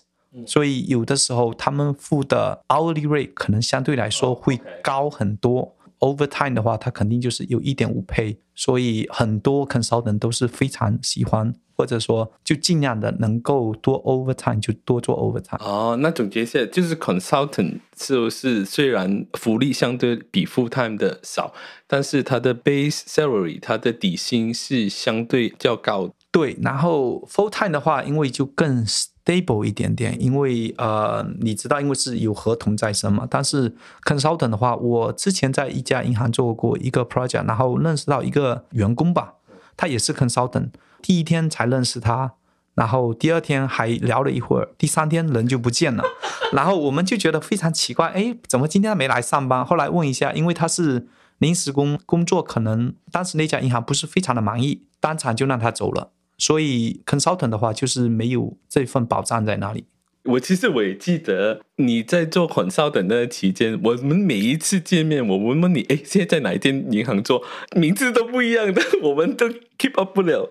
[0.46, 5.74] 所以有的时候他们付的 hourly rate 可能相对来说会高很多。
[6.00, 15.60] Overtime 的话，它肯定就是有一点五倍，所以很多 consultant 都是非常喜欢，或者说就尽量的能够多 overtime 就多做 overtime。
[15.60, 21.52] 哦，那总结一下，就是 consultant 是不是虽然福利相对比 full time 的少，
[21.88, 26.14] 但是它的 base salary 它的底薪是相对较高。
[26.30, 28.86] 对，然后 full time 的话，因为就更
[29.28, 33.26] stable 一点点，因为呃，你知道，因为是有合同在身嘛。
[33.28, 39.34] 但是 consultant 的话，我之前在一家银行做过一个 project，然后认识到一个员工吧，
[39.76, 40.70] 他也是 consultant，
[41.02, 42.32] 第一天才认识他，
[42.74, 46.02] 然后第二天还聊了一会儿，第三天人就不见了，
[46.54, 49.62] 然后我们就觉得非常奇怪，哎，怎么今天没来上班？
[49.62, 56.12] 后来问一下，因为他是临时工，工作可能当时那家银行不是非常的满意，当场就让他走了。
[56.38, 59.84] 所以 consultant 的话，就是没有这份保障在哪里。
[60.24, 67.42] 我其实我也记得你在做 consultant 那期间，我们每一次见面，我问问你，哎，现在在哪一间银行做？
[67.74, 69.48] 名字都不一样的， 我们都
[69.78, 70.50] keep up 不了。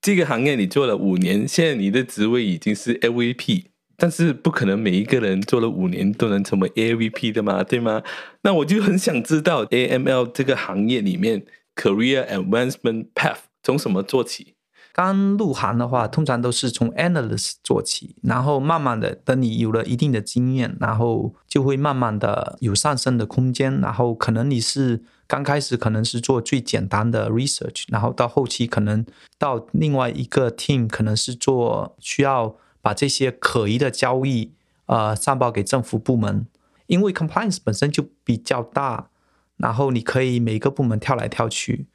[0.00, 3.64] 这个行业你做了五年，现在你的职位已经是 AVP，
[3.96, 8.02] 但是不可能每一个人做了五年都能成为 AVP 的嘛，对吗？
[8.42, 14.54] 那我就很想知道 AML 这个行业里面 career advancement path 从什么做起？
[14.96, 23.78] 刚入行的话，通常都是从 analyst 做起，然后慢慢的，等你有了一定的经验，然后就会慢慢的有上升的空间。
[23.82, 29.04] 然后可能你是刚开始可能是做最简单的 research，然后到后期可能
[29.38, 34.54] 到另外一个 team，可能是做需要把这些可疑的交易
[34.86, 36.46] 呃上报给政府部门，
[36.86, 39.10] 因为 compliance 本身就比较大，
[39.58, 41.86] 然后你可以每个部门跳来跳去。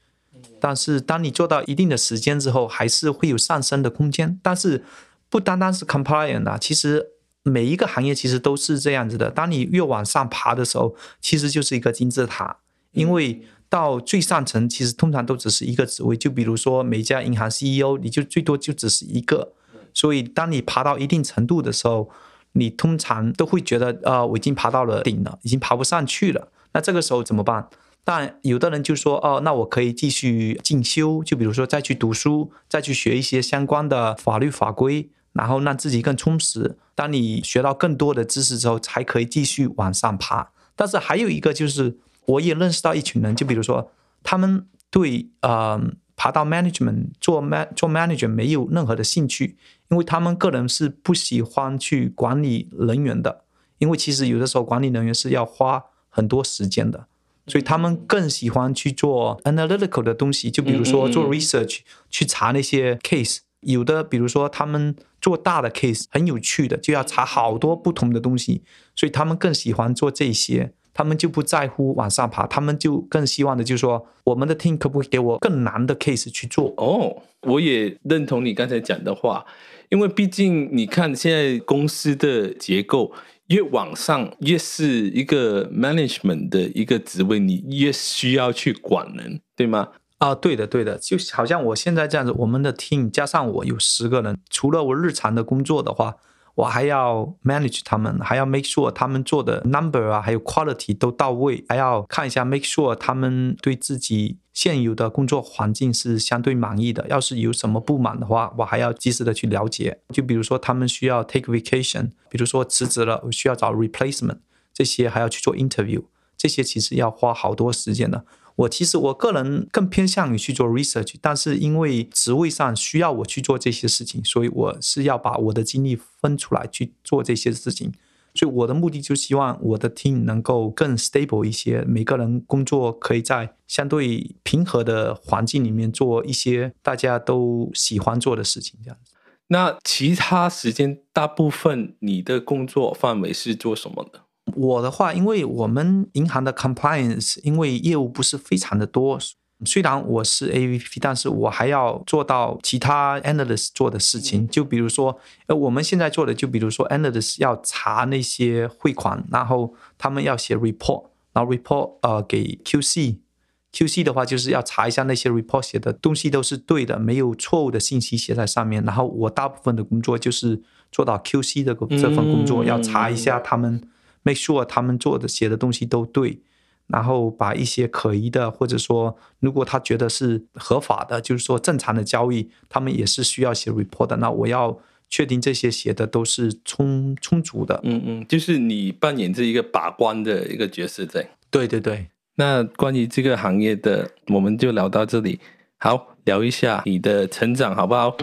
[0.61, 4.39] 但是，当你做到一定的时间之后，还是会有上升的空间。
[4.43, 4.85] 但是，
[5.29, 7.07] 不单单是 compliance 啊，其实
[7.43, 9.31] 每一个行业其实都是这样子的。
[9.31, 12.57] 当你越往上爬的时候，其实就是一个金字塔。
[12.91, 16.15] 因为到最上层，其实通常都只是一个职位。
[16.15, 19.53] 就比如说，每家银行 CEO，你就最多就只是一个。
[19.93, 22.09] 所以，当你爬到一定程度的时候，
[22.53, 26.49] 你通常都会觉得，呃，我已经爬到了顶了，已经爬不上去了。
[26.73, 27.67] 那这个时候怎么办？
[28.03, 36.77] 但有的人就说哦，那我可以继续进修，就比如说再去读书，再去学一些相关的法律法规，然后让自己更充实。
[36.95, 40.51] 当你学到更多的知识之后，才可以继续往上爬。
[40.75, 43.91] 但是还有一个就是，我也认识到一群人，就比如说
[44.23, 45.79] 他们对呃
[46.15, 49.57] 爬到 management 做 man 做 manager 没有任何的兴趣，
[49.89, 53.43] 因为他们个人是不喜欢去管理人员的，
[53.77, 57.05] 因为其实有的时候管理人员是要花很多时间的。
[57.47, 63.39] 所以他们更喜欢去做 analytical 的东西，就比如说做 research，去查那些 case。
[63.61, 68.63] 有的，比如说他们做大的 case 很有趣的，就要查好多不同的东西，
[68.95, 70.71] 所以他们更喜欢做这些。
[70.93, 76.73] 他们就不在乎往上爬，他们就更希望的就是说，我们的 team 可不可以给我更难的 case 去做？
[76.77, 79.45] 哦，我也认同你刚才讲的话，
[79.89, 83.13] 因为毕竟你看现在公司的结构。
[83.51, 89.89] 越往上，越是一个 management 的一个职位，你越需要去管人，对吗？
[90.19, 96.15] 啊，对的，对的，就好像我现在这样子，我们的 team 加上我有十个人，除了我日常的工作的话。
[96.55, 107.07] 我还要 manage 他们，还要 make sure 他们做的 number 啊，还有 quality 都到位，还要看一下 make sure 他们对自己现有的工作环境是相对满意的。
[107.07, 109.99] 要是有什么不满的话，我还要及时的去了解。
[110.09, 114.39] 就比如说他们需要 take vacation，比如说辞职了，我需要找 replacement，
[114.73, 116.03] 这些还要去做 interview，
[116.37, 118.25] 这些其实要花好多时间的。
[118.61, 127.91] 我其实我个人更偏向于去做 research，但是因为职位上需要我去做这些事情，所以我是要把我的精力分出来去做这些事情。
[128.33, 139.13] 所以我的目的就希望我的 team 能够更 stable 一些，每个人工作可以在相对平和的环境里面做一些大家都喜欢做的事情，这样子。
[139.47, 144.21] 那其他时间大部分你的工作范围是做什么的？
[144.55, 149.19] 我的话，因为我们银行的 compliance，因为业务不是非常的多。
[149.63, 154.47] 虽然我是 AVP，但是我还要做到其他 analyst 做的事情。
[154.47, 168.83] 就比如说，呃，我们现在做的，就比如说 analyst 要查那些汇款，然后他们要写 report，然后 report 呃给 QC，QC 的话就是要查一下那些 report 写的东西都是对的，没有错误的信息写在上面。
[168.83, 170.59] 然后我大部分的工作就是
[170.91, 173.79] 做到 QC 的这份工作，要查一下他们
[174.23, 176.41] ，make sure 他们做的写的东西都对。
[176.87, 184.17] 然后把一些可疑的，或者说如果他觉得是合法的，就是说正常的交易，他们也是需要写 report 的。
[184.17, 184.77] 那我要
[185.09, 187.79] 确定这些写的都是充充足的。
[187.83, 191.29] 嗯嗯，就是你扮演这一个把关的一个角色在。
[191.49, 192.07] 对对对。
[192.35, 195.39] 那关于这个行业的，我们就聊到这里。
[195.77, 198.17] 好，聊一下你的成长，好不好？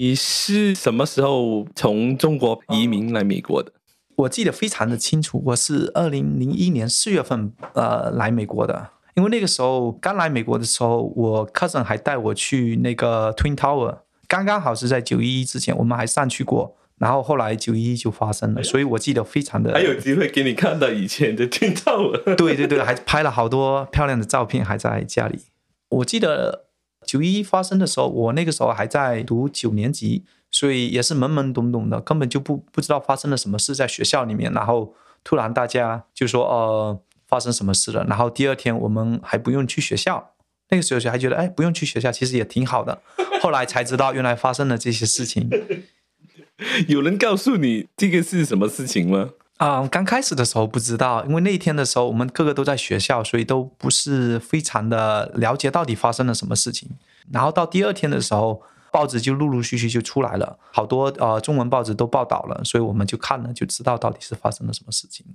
[0.00, 3.70] 你是什么时候从中国移民来美国的？
[4.16, 8.92] 我记得非常的清楚，我是二零零一年四月份呃来美国的。
[9.14, 16.78] 因为那个时候刚来美国的时候，我 cousin 还带我去那个 Twin Tower，刚刚好是在九一一之前，我们还上去过。
[16.96, 19.74] 然后后来九一一就发生了，所以我记得非常的。
[19.74, 22.36] 还有机会给你看到以前的 Twin Tower。
[22.36, 25.40] 对对对，还拍了好多漂亮的照片，还在家里。
[25.90, 26.69] 我记得。
[27.10, 34.52] 九一一发生的时候，我那个时候还在读九年级，所以也是懵懵懂懂的，根本就不不知道发生了什么事在学校里面。
[34.52, 34.94] 然后
[35.24, 40.34] 突然大家就说：“呃，发生什么事了？”然后第二天我们还不用去学校，
[40.70, 43.02] 那个时候就还觉得：“哎，不用去学校，其实也挺好的。”
[43.42, 45.50] 后来才知道原来发生了这些事情。
[46.86, 49.30] 有人告诉你这个是什么事情吗？
[49.60, 56.88] 啊、嗯，刚开始的时候不知道，因为那一天的时候我们个个都在学校，所以都不是非常的了解到底发生了什么事情。
[57.30, 65.26] 然后到第二天的时候，报纸就陆陆续续就出来了，好多呃中文报纸都报道了，所以我们就看了，就知道到底是发生了什么事情。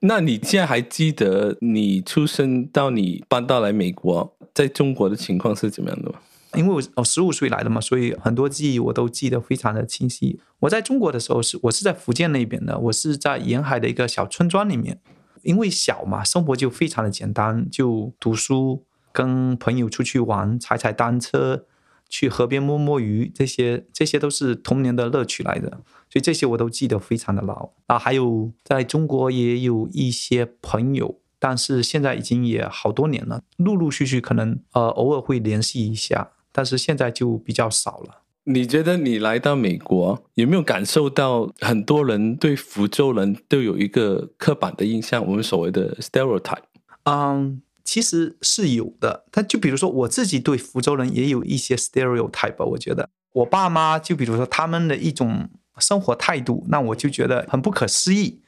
[0.00, 6.16] 那你现在还记得你出生到你搬到来美国，在中国的情况是怎么样的吗？
[6.56, 10.40] 因为我我十五岁来的嘛，所以很多记忆我都记得非常的清晰。
[10.60, 15.00] 我在中国的时候是，我是在福建那边的，我是在沿海的一个小村庄里面。
[15.42, 21.66] 因为小嘛，生活就非常的简单，就读书，跟朋友出去玩，踩踩单车，
[22.08, 25.68] 去河边摸摸鱼，这些这些都是童年的乐趣来的。
[26.08, 27.68] 所以这些我都记得非常的牢。
[27.88, 36.30] 啊，还有在中国也有一些朋友，但是现在已经也好多年了，陆陆续续可能呃偶尔会联系一下。
[36.56, 38.22] 但是现在就比较少了。
[38.44, 45.26] 你觉得你来到美国，有没有感受到很多人对福州人都有一个刻板的印象？
[45.26, 46.58] 我们所谓的 stereotype。
[47.04, 49.24] 嗯，其实是有的。
[49.30, 52.62] 但就比如说我自己对福州人也有一些 stereotype。
[52.64, 58.42] 我觉得我爸妈就比如说他们的一种生活态度，那我就觉得很不可思议。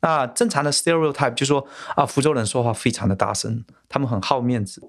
[0.00, 1.64] 那正常的 stereotype 就是说
[1.94, 4.82] 啊，福州人说话非常的大声，他们很好面子。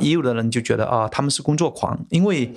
[0.00, 2.52] 也有的人就觉得啊，他们是工作狂，因为，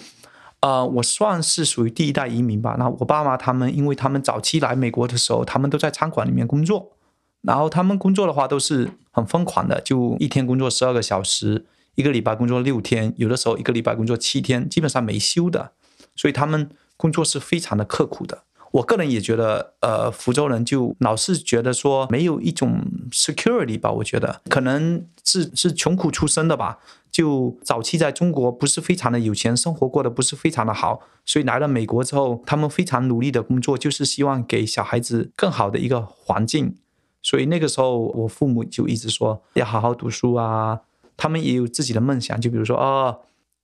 [0.61, 2.75] 呃，我算是属于第一代移民吧。
[2.79, 6.93] 那我爸妈他们，因为他们早期来美国的时候，他们都在餐馆里面工作，
[7.41, 15.71] 然后他们工作的话都是很疯狂的，就一天工作十二个小时，一个礼拜工作六天，有的时候一个礼拜工作七天，基本上没休的，
[16.15, 18.43] 所以他们工作是非常的刻苦的。
[18.71, 22.81] 我个人也觉得，呃，福州人就老是觉得说没有一种
[23.11, 26.79] security 吧，我觉得可能是是穷苦出身的吧。
[27.13, 36.75] 就早期在中国不是非常的有钱，生活过得不是非常的好，所以来了美国之后，他们非常努力的工作，就是希望给小孩子更好的一个环境。
[37.21, 40.81] 所以那个时候，我父母就一直说要好好读书啊。
[41.15, 43.19] 他们也有自己的梦想，就比如说哦，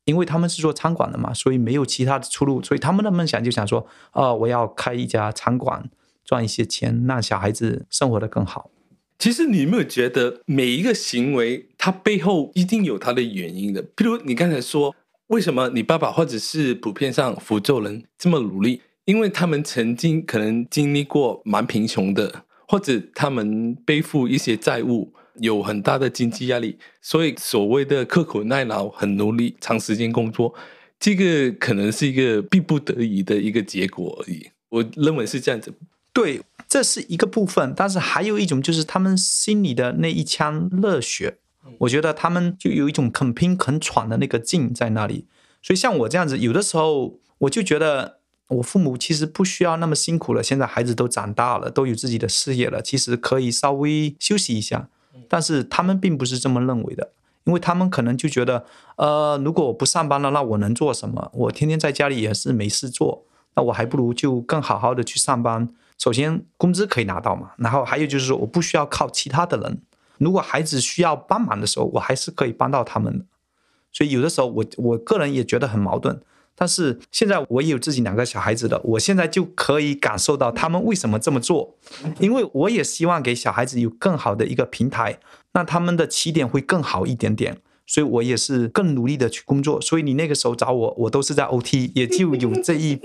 [0.06, 5.90] 因为他们是做餐馆的嘛，所以没有其他的出路，所以他们的梦想就想说哦，我要开一家餐馆，
[6.24, 8.70] 赚一些钱，让小孩子生活得更好。
[9.20, 13.84] 其实你有没有觉得每一个行为，它背后一定有它的原因的？
[13.84, 14.96] 譬如你刚才说，
[15.28, 18.82] 为什么你爸爸或者是普遍上福州人这么努力？
[19.04, 25.12] 因为他们曾经可能经历过蛮贫穷的，或者他们背负一些债务，
[25.42, 30.54] 有很大的经济压力，所以所谓的刻苦耐劳、很努力、长时间工作。
[30.98, 34.48] 这个可能是一个逼不得已的一个结果而已。
[34.70, 35.74] 我认为是这样子。
[36.20, 41.38] 对，这是一个部分，但是还有一种就是他们心里的那一腔热血，
[41.78, 45.26] 我觉得他们就有一种肯拼肯闯的那个劲在那里。
[45.64, 48.18] 所以像我这样子，有的时候我就觉得
[48.50, 50.44] 我父母其实不需要那么辛苦了。
[50.44, 54.90] 现在孩子都长大了，都有自己的事业了，其实可以稍微休息一下。
[55.30, 57.14] 但是他们并不是这么认为的，
[57.46, 58.66] 因为他们可能就觉得，
[58.98, 61.32] 呃，如果我不上班了，那我能做什么？
[61.34, 63.24] 我天天在家里也是没事做，
[63.56, 65.70] 那我还不如就更好好的去上班。
[66.00, 69.82] 首先工资可以拿到嘛，然后还有就是说我不需要靠其他的人。
[70.18, 73.26] 如果孩子需要帮忙的时候，我还是可以帮到他们的。
[73.92, 76.20] 所以有的时候我我个人也觉得很矛盾。
[76.56, 81.78] 但是现在我也有自己两个小孩子了，我现在就可以感受到他们为什么这么做，
[82.20, 85.20] 因为我也希望给小孩子有更好的一个平台，
[85.54, 89.80] 那他们的起点会更好一点点，所以我也是更努力的去工作。
[89.80, 93.00] 所以你那个时候找我，我都是在 OT，也就有这一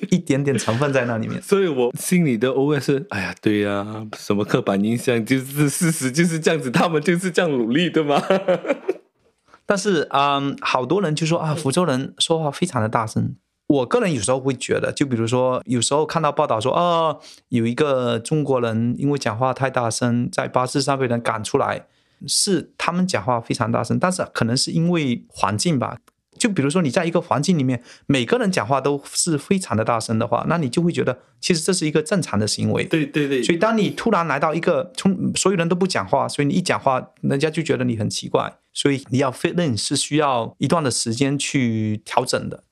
[0.10, 1.40] 一点点成分在那里面。
[1.42, 8.22] 所以我心里的 OS 是：哎呀，对呀、啊，什么刻板印象就是事实就是这样子，他们就是这样努力的嘛。
[9.66, 13.36] 但是，嗯，好多人就说啊，福州人说话非常的大声。
[13.66, 17.20] 我个人有时候会觉得，就比如说，有时候看到报道说，哦，
[17.50, 21.84] 有一个中国人因为讲话太大声，在巴士上被人赶出来，
[22.26, 25.98] 是他们讲话非常大声，但是可能是因为环境吧。
[26.38, 32.84] 就比如说你在一个环境里面，每个人讲话都是非常的大声的话，那你就会觉得其实这是一个正常的行为。
[32.84, 33.42] 对对对。
[33.42, 38.56] 所以当你突然来到一个从所有人都不讲话，所以你一讲话，人家就觉得你很奇怪。
[38.72, 42.62] 所以你要 fit in 是需要一段的时间去调整的。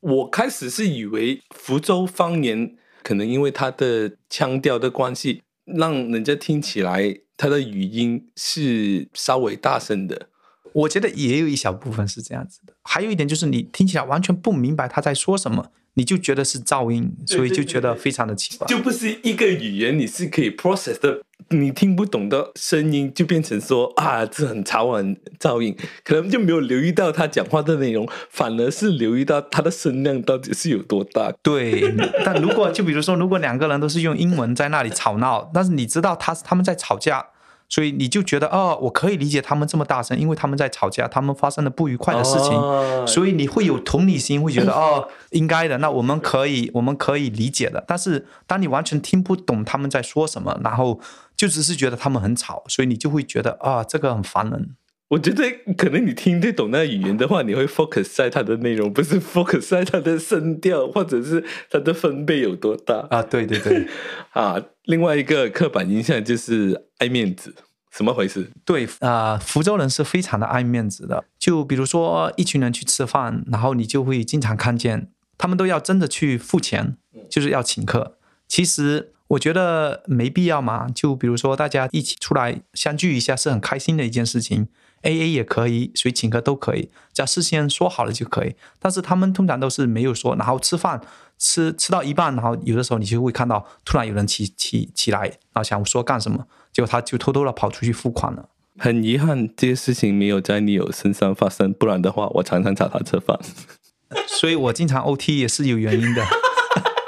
[0.00, 10.28] 我开始是以为福州方言可能因为它的腔调的关系，让人家听起来它的语音是稍微大声的。
[10.74, 18.66] 我觉得也有一小部分是这样子的，还有一点就是你听起来完全不明白他在说什么，你就觉得是噪音，所以就觉得非常的奇怪。
[18.66, 21.20] 就不是一个语言你是可以 process 的，
[21.50, 31.32] 你听不懂的声音就变成说啊，这很吵很噪音，可能就没有留意到他讲话的内容，反而是留意到他的声量到底是有多大。
[31.42, 31.94] 对，
[32.24, 37.26] 但如果就比如说，如果两个人都是用英文在那里吵闹，但是你知道他是他们在吵架。
[37.72, 47.82] 所以你就觉得哦，我可以理解他们这么大声，因为他们在吵架，他们发生了不愉快的事情，哦、所以你会有同理心，会觉得 哦，应该的，那我们可以，我们可以理解的。
[47.88, 51.00] 但是当你完全听不懂他们在说什么，然后
[51.34, 54.76] 就只是觉得他们很吵，所以你就会觉得啊、哦，这个很烦人。
[55.12, 55.44] 我觉得
[55.76, 63.22] 可能你听得懂那语言的话，你会 focus 在它的内容，不是 focus 在它的声调或者是它的分贝有多大啊？
[63.22, 63.86] 对对对，
[64.32, 64.56] 啊。
[64.84, 67.54] 另外一个刻板印象就是爱面子，
[67.90, 68.50] 什么回事？
[68.64, 71.22] 对啊、呃，福州人是非常的爱面子的。
[71.38, 76.96] 就比如说一群人去吃饭，然后你就会经常看见他们都要真的去付钱，
[77.28, 78.16] 就是要请客。
[78.48, 80.88] 其实我觉得没必要嘛。
[80.88, 84.68] 就比如说大家一起出来相聚一下，是很开心的一件事情。
[85.02, 88.54] AA 也可以，谁请客都可以，只要事先说好了就可以。
[88.78, 91.00] 但是他们通常都是没有说，然后吃饭
[91.38, 98.48] 吃吃到一半，然后有的时候你就会看到突然有人起起起来，然后想说干什么，结果他就偷偷的跑出去付款了。
[98.78, 103.38] 很遗憾，这些事情没有在你有身上发生，不然的话，我常常找他吃饭。
[104.26, 106.24] 所以我经常 OT 也是有原因的，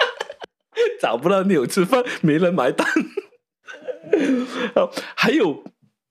[1.01, 2.86] 找不到你有吃饭，没人买单。
[5.14, 5.64] 还有。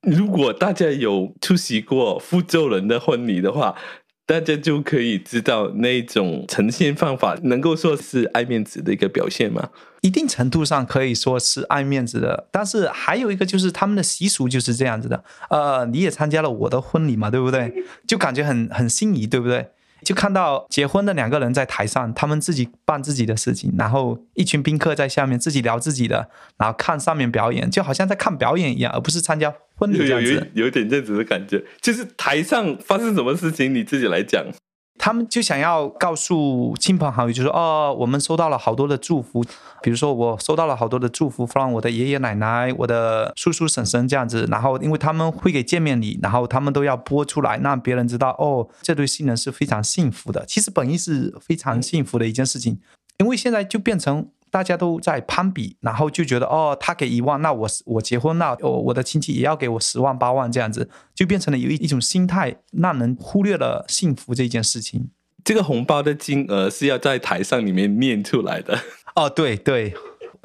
[0.04, 3.76] 如果大家有出席过福州人的婚礼的话，
[4.26, 9.70] 大家就可以知道那种呈现方法，能够说是爱面子的一个表现吗？
[10.02, 15.24] 一定程度上可以说是爱面子的，但是还有一个就是他们的习俗就是这样子的。
[15.50, 17.74] 呃，你也参加了我的婚礼嘛，对不对？
[18.06, 19.70] 就感觉很很心仪，对不对？
[20.04, 30.34] 就看到结婚的两个人在台上，他们自己办自己的事情，然后一群宾客在下面自己聊自己的，然后看上面表演，就好像在看表演一样，而不是参加婚礼这样子。
[30.34, 34.46] 有，有，有点这样子的感觉，就是台上发生什么事情，你自己来讲。
[35.00, 39.44] 他们就想要告诉亲朋好友，就说哦，我们收到了好多的祝福，
[39.82, 44.48] 比如说我收到了好多的祝福，from 我的爷爷奶奶、我的叔叔婶婶这样子。
[44.50, 50.46] 然后因为他们会给见面礼，然后他们都要播出来，让别人知道哦，这对新人是非常幸福的。
[50.46, 52.80] 其实本意是非常幸福的一件事情，
[53.18, 54.30] 因为现在就变成。
[54.54, 65.10] 大家都在攀比，然后就觉得哦，他给一万，那我我结婚那我我的亲戚也要给我十万八万这样子，就变成了有一一种心态，让人忽略了幸福这件事情。
[65.44, 68.80] 这个红包的金额是要在台上里面念出来的。
[69.18, 69.96] 哦，对对，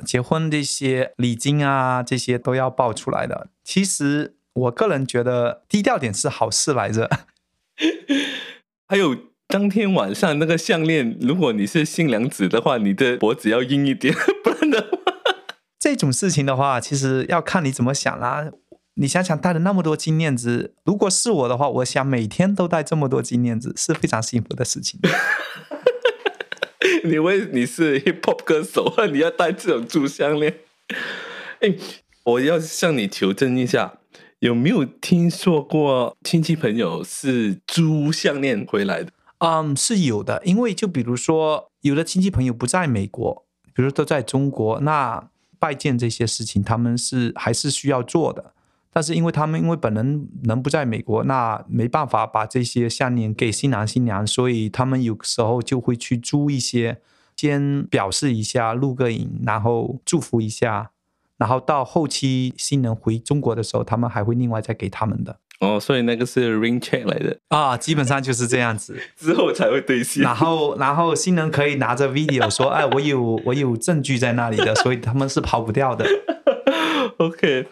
[0.06, 3.48] 结婚这些礼金啊，这些都要报出来的。
[3.62, 7.11] 其实我个人觉得低调点是好事来着。
[8.88, 9.14] 还有
[9.49, 14.88] 当天晚上那个项链，如果你是新娘子的话，你的脖子要硬一点， 不然的话，
[15.80, 18.51] 这种事情的话，其实要看你怎么想啦。
[18.96, 25.01] 你想想，戴了那么多金链子，如果是我的话，我想每天都戴这么多金链子，是非常幸福的事情。
[27.05, 30.57] 你为你是 hip hop 歌手，你要戴这种珠项链？
[31.61, 31.74] 哎，
[32.24, 33.94] 我要向你求证一下，
[34.40, 39.12] 有没有听说过亲戚朋友是珠项链回来的？
[39.39, 40.43] 嗯，是有的。
[40.45, 48.53] 因为就比如说，有的亲戚朋友不在美国，比如都在中国，那拜见这些事情，他们是还是需要做的。
[48.91, 57.01] 但是因为他们因为本人人不在美国，那没办法把这些项链给新郎新娘，所以他们有时候就会去租一些，
[57.36, 60.91] 先表示一下，录个影，然后祝福一下，
[61.36, 65.39] 然后到后期新人回中国的时候，他们还会另外再给他们的。
[65.61, 70.22] 哦，所以那个是 ring check 来的啊，基本上就是这样子，之后才会兑现。
[70.22, 76.06] 然后，然后新人可以拿着 video 说：“哎，我有我有证据在那里的， 所以他们是跑不掉的。
[77.18, 77.66] ”OK。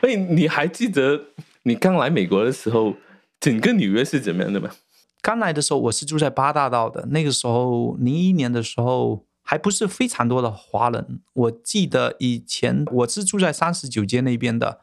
[0.00, 1.26] 所以你还记得
[1.64, 2.94] 你刚来美国的时候，
[3.38, 4.70] 整个纽约是怎么样的吗？
[5.22, 7.06] 刚来的时候，我是住在八大道的。
[7.10, 11.20] 那个时候，零一年的时候，还不是非常多的华人。
[11.34, 14.80] 我记得以前我是住在三十九街那边的，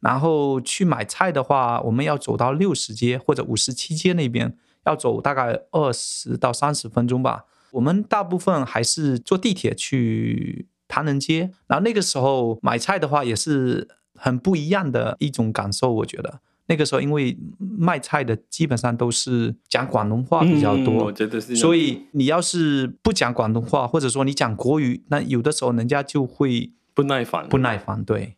[0.00, 7.44] 然后去买菜的话，我们要走到六十街或者五十七街那边，要走大概二十到三十分钟吧。
[7.72, 11.52] 我们大部分还是坐地铁去唐人街。
[11.66, 13.88] 然后那个时候买菜的话，也是。
[14.22, 21.10] 很不一样的一种感受，我觉得那个时候，因为卖菜的基本上都是讲广东话比较多。
[21.56, 28.04] 所以你要是不讲广东话，或者说你讲国语，那有的时候人家就会不耐烦，不耐烦。
[28.04, 28.36] 对，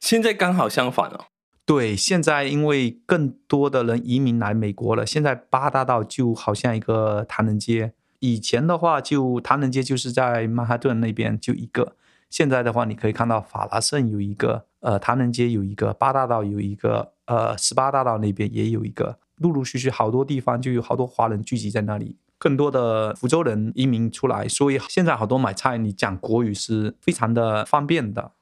[0.00, 1.26] 现在刚好相反哦。
[1.64, 7.92] 对，现在因为更多的人移民来美国了，现在八大道就好像一个唐人街。
[8.18, 11.94] 以前的话，就唐人街就是在曼哈顿那边就一个。
[12.28, 28.32] 现在的话，你可以看到法拉盛有一个，呃，唐人街有一个，八大道有一个，呃，十八大道那边也有一个，陆陆续续好多地方就有好多华人聚集在那里，更多的福州人移民出来，所以现在好多买菜你讲国语是非常的方便的。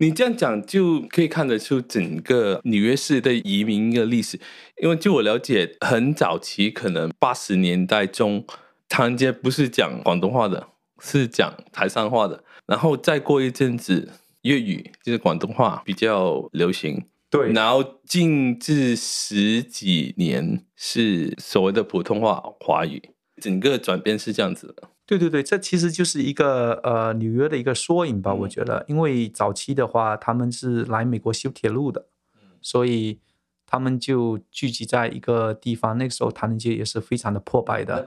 [0.00, 4.38] 你这样讲就可以看得出整个纽约市的移民的历史，
[4.80, 8.44] 因为据我了解，很早期可能八十年代中，
[8.88, 10.68] 唐人街不是讲广东话的，
[11.00, 12.44] 是讲台山话的。
[12.66, 17.04] 然后再过一阵子，粤语就是广东话比较流行。
[17.28, 23.02] 对，然后近至十几年是所谓的普通话华语，
[23.42, 24.90] 整个转变是这样子的。
[25.08, 32.08] 对对对，这其实就是一个呃纽约的一个缩影吧，我觉得，因为早期的话他们是来美国修铁路的，
[32.60, 33.18] 所以
[33.64, 35.96] 他们就聚集在一个地方。
[35.96, 38.06] 那个时候唐人街也是非常的破败的。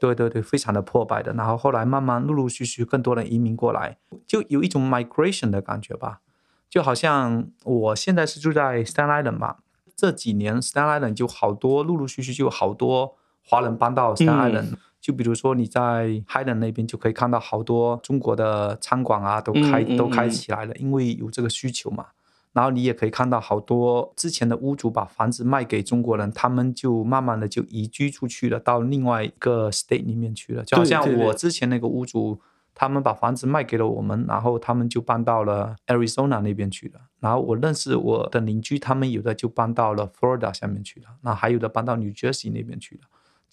[0.00, 1.32] 对对对，非常的破败的。
[1.34, 6.20] 然后后来慢慢陆陆续续更多人移民过来，就有一种 migration 的感觉吧。
[6.68, 9.58] 就好像我现在是住在 Staten Island 嘛，
[9.94, 13.14] 这几年 Staten Island 就好多陆陆续续就有好多
[13.46, 14.70] 华人搬到 Staten Island。
[14.72, 22.06] 嗯、就比如说你在 Highland 那边就可以看到好多中国的餐馆啊，都开、嗯、都开起来了，因为有这个需求嘛。
[22.54, 30.64] 然后你也可以看到好多之前的屋主把房子卖给中国人，他们就慢慢的就移居出去了，到另外一个 state 里面去了。
[30.64, 32.40] 就好像我之前那个屋主，
[32.74, 37.00] 他们把房子卖给了我们，然后他们就搬到了 Arizona 那边去了。
[37.20, 43.02] 然后我认识我的邻居，他们有的就搬到了 Florida 下面去了，那还有的搬到 New Jersey 那边去了。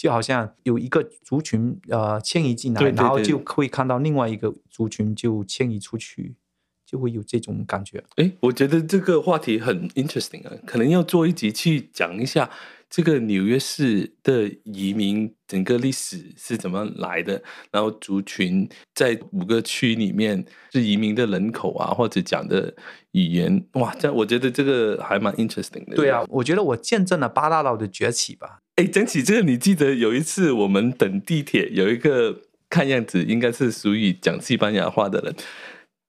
[0.02, 6.36] 就好像有一个族群呃迁移进来，然后就会看到另外一个族群就迁移出去。
[6.84, 8.04] 就会有这种感觉。
[8.18, 12.50] 哎，我觉得这个话题很 interesting 啊，可能要做一集去讲一下
[12.90, 17.42] 这个纽约市的移民整个历史是怎么来的，
[17.72, 20.44] 然后族群在五个区里面
[20.74, 22.76] 是移民的人口啊，或者讲的
[23.12, 25.96] 语言，哇，这我觉得这个还蛮 interesting 的。
[25.96, 28.61] 对啊，我觉得我见证了八大道的崛起吧。
[28.76, 35.36] 哎，讲起这个，你记得有一次我们等地铁，有一个看样子应该是属于讲西班牙话的人。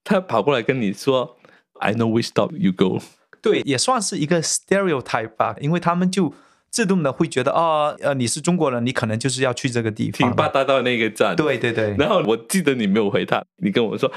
[0.05, 1.37] 他跑过来跟你说
[1.81, 3.01] ：“I know which stop you go。”
[3.43, 6.33] 对，也算是一个 stereotype 吧，因为他们就
[6.71, 11.35] 自动的会觉得，哦，呃，你是中国人，你可能就是要去这个地方，挺霸大道那个站。
[11.35, 11.95] 对对对。
[11.99, 14.11] 然后我记得你没有回他，你跟我说，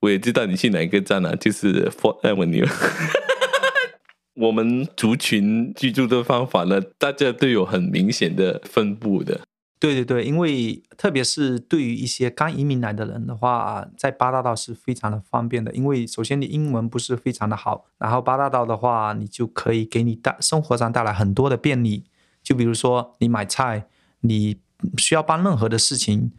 [0.00, 2.66] 我也知道你去哪个站了，啊，就是 Fourth Avenue。
[4.40, 9.42] 我们族群居住的方法呢，大家都有很明显的分布的。
[9.78, 15.72] 对对对，因为特别是对于一些刚移民来的人的话，在八大道是非常的方便的。
[15.72, 22.04] 因为首先你英文不是非常的好，然后八大道的话，你就可以给你带生活上带来很多的便利。
[22.42, 23.86] 就比如说你买菜，
[24.20, 24.58] 你
[24.98, 26.32] 需要办任何的事情，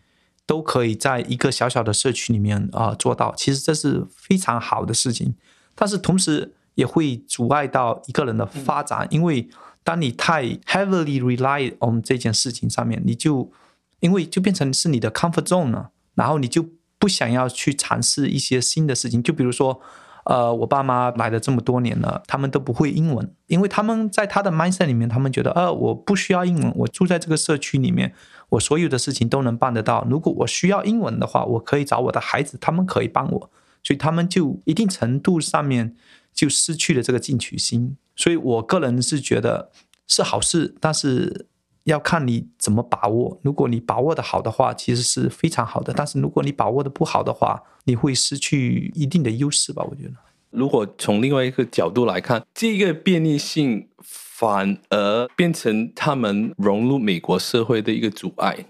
[0.46, 3.34] 都可以在一个小小的社区里面啊、做到。
[3.36, 5.36] 其实这是非常好的事情，
[5.74, 9.48] 但是同时也会阻碍到一个人的发展，因为
[9.84, 13.52] 当你太 heavily rely on 这件事情上面，你就
[14.00, 16.66] 因为就变成是你的 comfort zone 了，然后你就
[16.98, 19.80] 不想要去尝试一些新的事情，就比如说。
[20.24, 28.14] 呃，我爸妈来了这么多年了，他们都不会英文，因为他们在他的 mindset 里面，他们觉得，呃，我不需要英文，我住在这个社区里面，
[28.50, 30.06] 我所有的事情都能办得到。
[30.08, 33.50] 如果我需要英文的话，我可以找我的孩子，他们可以帮我，
[33.84, 35.96] 所以他们就一定程度上面
[36.34, 37.98] 就失去了这个进取心。
[38.16, 39.72] 所以我个人是觉得
[40.08, 41.48] 是好事，但是。
[41.86, 43.40] 要看你怎么把握。
[43.42, 45.92] 如果你把握的好的话，其实是非常好的。
[45.92, 49.84] 但是如果你把握的不好的话，你会失去一定的优势吧？
[49.90, 50.14] 我觉得。
[50.52, 58.68] 如果从另外一个角度来看，这个便利性反而变成他们融入美国社会的一个阻碍。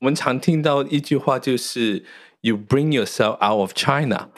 [0.00, 2.04] 我们常听到一句话，就是
[2.40, 4.30] “You bring yourself out of China,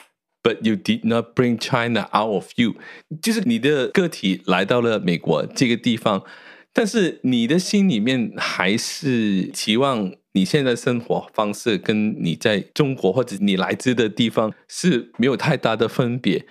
[0.43, 2.75] but you did not bring China out of you”，
[3.21, 6.23] 就是你的个体来到了美国这个地方。
[6.73, 16.45] 但是你的心里面还是期望你现在生活方式跟你在中国或者你来自的地方是没有太大的分别。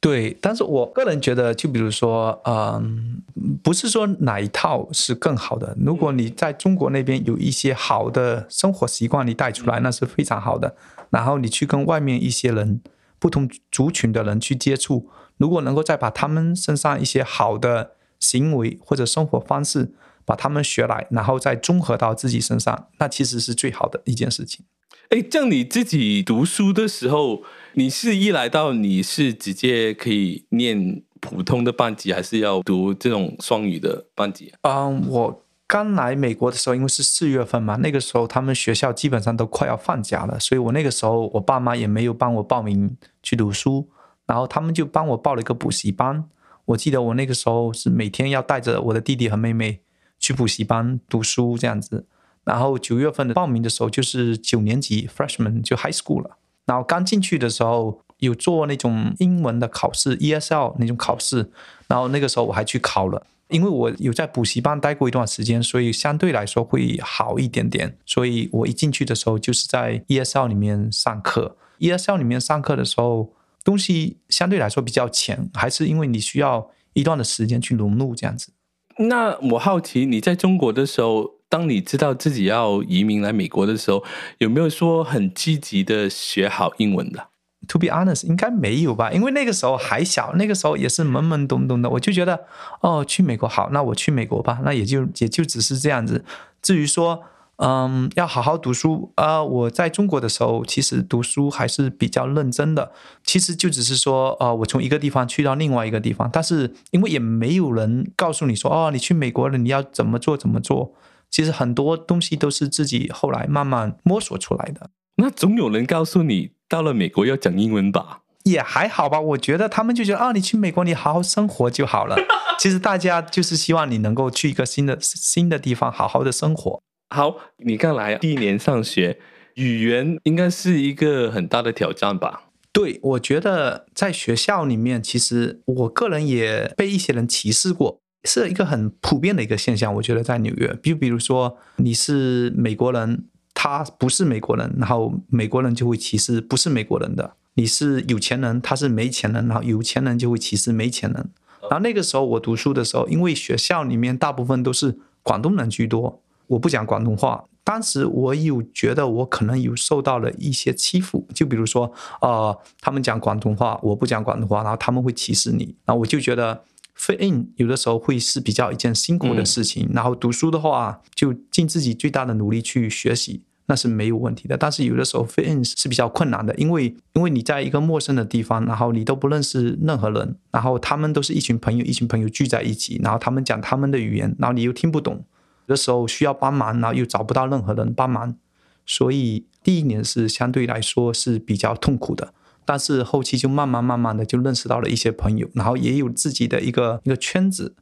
[0.00, 3.22] 对，但是我个人觉得，就比如说，嗯，
[3.62, 5.74] 不是说哪一套是更好的。
[5.78, 10.74] 如果你在中国那边有一些好的生活习惯，你带出来那是非常好的。
[11.10, 12.82] 然后你去跟外面一些人、
[13.18, 17.92] 不同族群的人去接触，如果能够再把他们身上一些好的。
[18.20, 19.92] 行为或者生活方式，
[20.24, 24.64] 把他们学来，然后再综合到自己身上，那其实是最好的一件事情。
[25.10, 27.42] 哎，像你自己读书的时候，
[27.74, 34.54] 你是一来到你是直接可以念普通的班级，还是要读这种双语的班级？
[34.62, 43.88] 嗯，我刚来美国的时候，因为是四月份嘛，那个时候他们学校基本上都快要放假了，所以我那个时候我爸妈也没有帮我报名去读书，
[44.26, 46.24] 然后他们就帮我报了一个补习班。
[46.66, 49.80] 我记得我那个时候是每天要带着我的弟弟和妹妹
[50.18, 52.06] 去补习班读书这样子，
[52.44, 56.36] 然后九月份的报名的时候就是九年级 freshman 就 high school 了，
[56.66, 61.50] 然后刚进去的时候有做那种英文的考试 ESL 那种考试，
[61.88, 73.32] 然后那个时候我还去考了，因为我有在补习班待过一段时间，所以相对来说会好一点点，所以我一进去的时候就是在 ESL 里面上课，ESL 里面上课的时候。
[73.64, 78.52] 东西相对来说比较浅，还是因为你需要一段的时间去融入这样子。
[78.98, 84.04] 那我好奇，你在中国的时候，当你知道自己要移民来美国的时候，
[84.36, 87.28] 有没有说很积极的学好英文的
[87.68, 91.90] ？To be honest，应该没有吧，因为那个时候还小，那个时候也是懵懵懂懂的。
[91.90, 92.44] 我就觉得，
[92.80, 96.24] 哦，去美国好，那我去美国吧，那也就也就只是这样子。
[96.62, 97.22] 至于说，
[97.56, 99.40] 嗯，要好好读书啊！
[99.42, 102.90] 我在中国的时候，其实读书还是比较认真的。
[103.22, 110.94] 其实就只是说，呃，我从一个地方去到另外一个地方，但是因为也没有人告诉你说，哦，你去美国了，你要怎么做怎么做。
[111.30, 114.90] 其实很多东西都是自己后来慢慢摸索出来的。
[115.16, 118.20] 那总有人告诉你，到了美国要讲英文吧？
[118.44, 119.20] 也还好吧。
[119.20, 122.16] 我觉得他们就觉得，啊，你去美国，你好好生活就好了。
[122.58, 126.82] 其实大家就是希望你能够去一个新的新的地方，好好的生活。
[127.14, 129.18] 好，你刚来第一年上学，
[129.54, 132.44] 语言应该是一个很大的挑战吧？
[132.72, 139.94] 对，我觉得在学校里面，其实我个人也被一些人歧视过，是一个很普遍的一个现象。
[139.94, 143.26] 我觉得在纽约，比比如说你是美国人，
[143.66, 151.30] 他不是美国人，然后美国人就会歧视不是美国人的；你是有钱人，他是没钱人，然后有钱人就会歧视没钱人。
[151.62, 156.20] 然后那个时候我读书的时候，因为学校里面大部分都是广东人居多。
[156.48, 161.90] 我不讲广东话，当时我有觉得我可能有受到了一些欺负，就比如说，
[162.20, 166.62] 呃，他们讲广东话，我不讲广东话，然后他们会歧视你，然后我就觉得
[166.98, 174.56] fit in 有的时候会是比较一件辛苦的事情，然后读书的话就尽自己最大的努力去学习，那是没有问题的。
[174.56, 185.24] 但是有的时候 fit in 是比较困难的，因为因为你在一个陌生的地方，然后你都不认识任何人，然后他们都是一群朋友，一群朋友聚在一起，然后他们讲他们的语言，然后你又听不懂。
[185.66, 188.36] 有的时候需要帮忙，然后又找不到任何人帮忙，
[188.84, 192.34] 所以第一年是相对来说是比较痛苦的。
[192.66, 197.74] 但是后期就慢慢慢慢的就认识到了一些朋友，然后也有自己的一个一个圈子。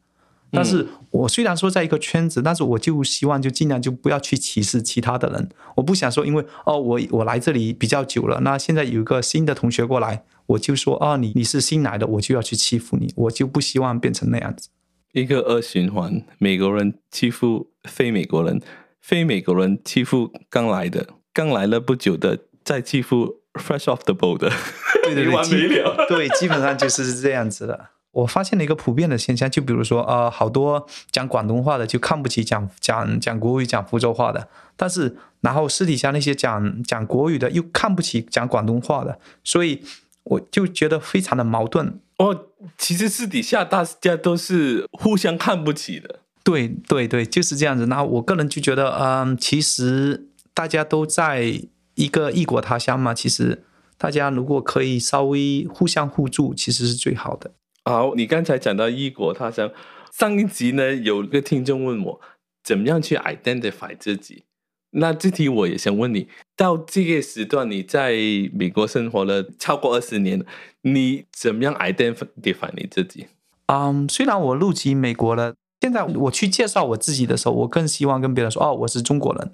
[0.53, 5.48] 但是我虽然说在一个圈子，但是我就希望就尽量就不要去歧视其他的人。
[5.74, 14.68] 我不想说，因为哦我我来这里比较久了，那现在有一个新的同学过来，我就说哦你你是新来的，我就要去欺负你，我就不希望变成那样子。
[15.12, 18.61] 一个恶循环，美国人欺负非美国人，
[19.00, 24.50] 非美国人欺负刚来的，刚来了不久的再欺负 fresh off the boat 的，
[25.03, 27.88] 对对对， 对，基本上就是这样子的。
[28.12, 39.82] 我发现了一个普遍的现象，就比如说，呃，好多讲广东话的就看不起讲讲讲国语、讲福州话的，但是然后私底下那些讲讲国语的又看不起讲广东话的，所以
[40.24, 41.98] 我就觉得非常的矛盾。
[42.18, 42.46] 哦，
[42.76, 46.20] 其实私底下大家都是互相看不起的。
[46.44, 47.86] 对对对，就是这样子。
[47.86, 51.62] 那我个人就觉得，嗯，其实大家都在
[51.94, 53.64] 一个异国他乡嘛，其实
[53.96, 57.52] 大家如果可以稍微互相互助，其实是最好的。
[57.85, 59.68] 好，你刚才讲到异国他乡，
[60.12, 62.20] 上一集呢，有个听众问我，
[62.62, 64.45] 怎么样去 identify 自己？
[64.91, 68.12] 那这题我也想问你，到这个时段你在
[68.53, 70.45] 美国生活了超过二十年，
[70.83, 73.26] 你怎么样 identify 你自己？
[73.66, 79.51] 嗯，虽然我入籍美国了，现在我去介绍我自己的时候，我更希望跟别人说，哦，我是中国人，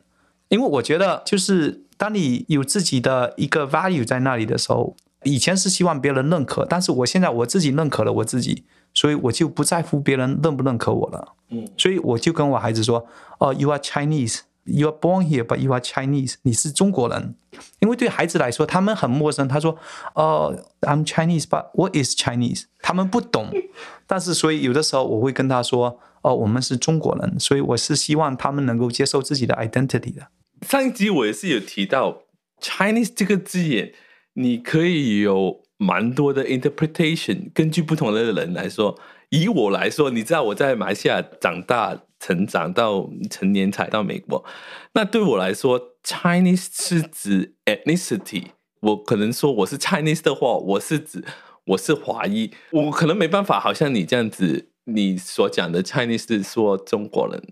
[0.51, 4.95] 因为我觉得就是当你有自己的一个 value 在那里的时候。
[5.25, 8.65] 以前是希望别人认可，但是我现在我自己认可了我自己，
[8.95, 11.35] 所以我就不在乎别人认不认可我了。
[11.51, 13.07] 嗯，所以我就跟我孩子说
[13.41, 16.35] ：“哦，You are Chinese, you are born here, but you are Chinese。
[16.43, 17.35] 你是中国人。”
[17.81, 19.49] 因为对孩子来说，他们很陌生。
[19.49, 19.77] 他说
[20.15, 23.51] ：“哦，I'm Chinese, but what is Chinese？” 他们不懂。
[24.07, 30.29] 但是，所以有的时候我会跟他说：“哦，我们是中国人。”所以我是希望他们能够接受自己的 identity 的。
[30.67, 32.23] 上一集我也是有提到
[32.61, 33.93] Chinese 这个字眼。
[34.41, 38.97] 你可以有蛮多的 interpretation，根据不同的人来说。
[39.31, 44.43] 以我来说，你知道我在马来西亚长大、成长到成年才到美国。
[44.95, 48.45] 那对我来说，Chinese 是指 ethnicity。
[48.81, 51.23] 我可能说我是 Chinese 的话，我是指
[51.67, 52.53] 我是华裔。
[52.71, 57.43] 我可能没办法，好像你这样子，你所讲的 Chinese 是说中国人。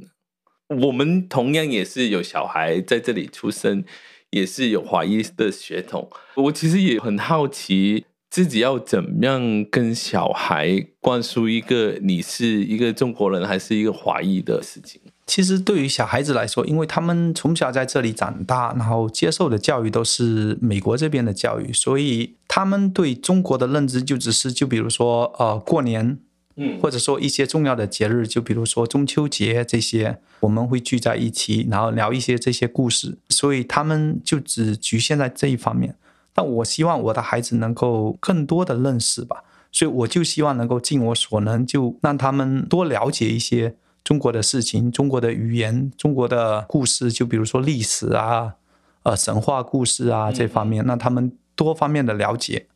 [0.87, 3.84] 我们同样也是有小孩在这里出生。
[4.31, 15.01] 也是有华裔的血统，我其实也很好奇自己要怎么样跟小孩灌输一个你是一个中国人还是一个华裔的事情。
[15.27, 26.18] 其实对于小孩子来说，因为他们从小在这里长大，然后接受的教育都是美国这边的教育，所以他们对中国的认知就只是就比如说呃过年。
[26.59, 35.96] 嗯，或者说一些重要的节日，就比如说中秋节这些，我们会聚在一起，然后聊一些这些故事，所以他们就只局限在这一方面。
[36.32, 48.54] 但我希望我的孩子能够更多的认识吧，所以我就希望能够尽我所能，就让他们多了解一些中国的事情、中国的语言、中国的故事，就比如说历史啊、
[49.02, 52.66] 呃神话故事啊这方面，让他们多方面的了解。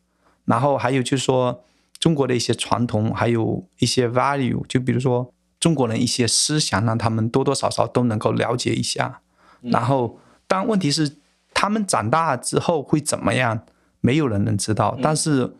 [0.45, 1.63] 然后还有就是说。
[2.01, 9.21] 中国的一些传统，还有一些 value，就比如说中国人一些思想，让他们多多少少都能够了解一下。
[9.61, 11.17] 然后，但问题是
[11.53, 13.63] 他们长大之后会怎么样，
[13.99, 14.97] 没有人能知道。
[14.99, 15.53] 但是，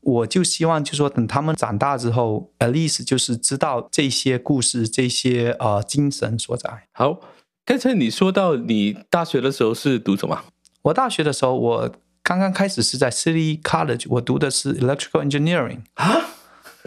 [0.00, 6.86] 我就希望，就是说等他们长大之后，at least 就是知道这些故事，这些呃精神所在。
[6.92, 7.18] 好，
[7.64, 10.44] 刚才你说到你大学的时候是读什么？
[10.82, 11.92] 我大学的时候我。
[12.30, 16.26] 刚刚开始是在 City College，我读的是 Electrical Engineering 啊，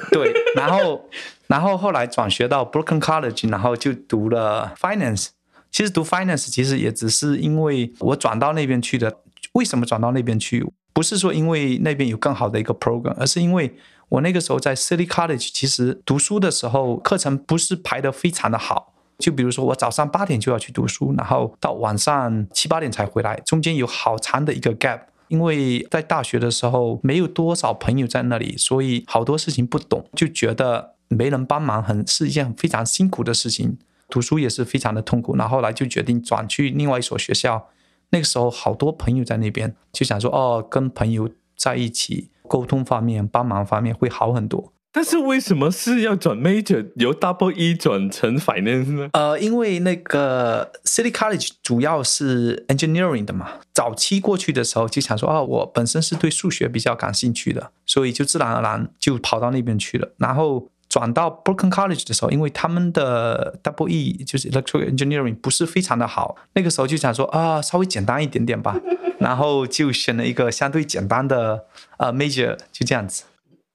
[0.09, 1.09] 对，然后
[1.47, 5.31] 然后后来转学到 Brooklyn College，然后就读了 Finance。
[5.69, 9.17] 其实读 Finance 其实也只是因为我转到那边去的。
[9.51, 10.65] 为什么转到那边去？
[10.93, 13.75] 不是说因为那边有更好的一个 program，而是因为
[14.07, 18.93] 我那个时候在 City College，其实读书的时候课程不是排得非常的好。
[19.19, 25.01] 就比如说我早上八点就要去读书，然后到晚上七八点才回来，中间有好长的一个 gap。
[25.33, 33.79] 因为在大学的时候没有多少朋友在那里，所以好多事情不懂，就觉得没人帮忙，很是一件非常辛苦的事情。
[34.09, 35.35] 读书也是非常的痛苦。
[35.35, 37.67] 然后来就决定转去另外一所学校。
[38.11, 41.27] 那个时候好多朋友在那边，就想说哦，跟朋友
[41.57, 44.71] 在一起沟通方面、帮忙方面会好很多。
[44.95, 49.09] 但是为什么是要转 major 由 double E 转成 finance 呢？
[49.13, 53.49] 呃，因为那个 City College 主要是 engineering 的嘛。
[53.73, 60.09] 早期过去的时候就想说，啊，我本身是对数学比较感兴趣的，所以就自然而然就跑到那边去了。
[60.17, 68.79] 然后转到 Brooklyn College 的时候，因为他们的 double E 就是 electrical engineering 不是非常的好，那个时候就想说，啊，稍微简单一点点吧。
[69.17, 71.65] 然后就选了一个相对简单的
[71.97, 73.23] 呃 major，就这样子。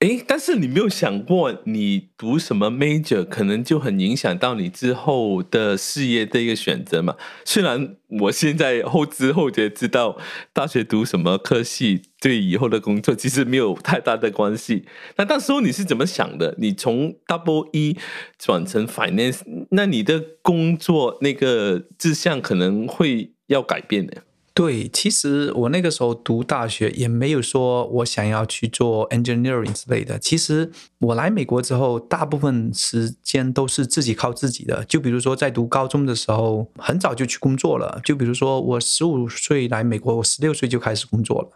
[0.01, 7.16] 诶，但是你没有想过，你读什么 major 可能就很影响到你之后的事业的一个选择嘛？
[7.44, 10.16] 虽然我现在后知后觉知道，
[10.53, 14.84] 大学读什么科系对以后的工作其实没有太大的关系。
[15.16, 16.55] 那当时候你是怎么想的？
[16.59, 17.96] 你从 double E
[18.38, 19.40] 转成 finance，
[19.72, 24.22] 那你的工作那个志向可能会要改变的。
[24.59, 30.18] 对，其实我那个时候读大学也没有说我想要去做 engineering 之类的。
[30.18, 34.84] 其实我来美国之后，大部分时间都是自己靠自己的。
[34.86, 38.00] 就比如说在读高中的时候，很早就去工作了。
[38.02, 41.50] 就比如说我十五岁来美国，我十六岁就开始工作了。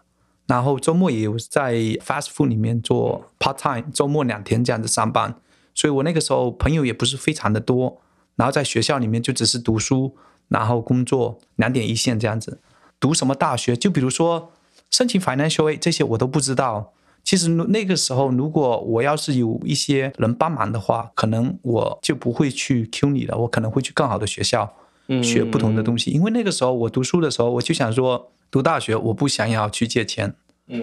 [0.47, 1.73] 然后周末也有在
[2.05, 5.35] fast food 里面做 part time，周末两天这样子上班。
[5.75, 8.01] 所以我那个时候朋友也不是非常的多。
[8.37, 10.15] 然后在学校里面就只是读书，
[10.47, 12.61] 然后工作，两点一线这样子。
[13.03, 13.75] 读什么大学？
[13.75, 14.53] 就比如说
[14.89, 16.93] 申请 financial aid 这些我都不知道。
[17.21, 24.73] 其实那个时候，如果我要是有一些人帮忙的话，可能我就不会去 CUNY 了，我可能会去更好的学校
[25.21, 26.11] 学不同的东西。
[26.11, 30.33] 因为那个时候我读书的时候，我就想说，读大学我不想要去借钱，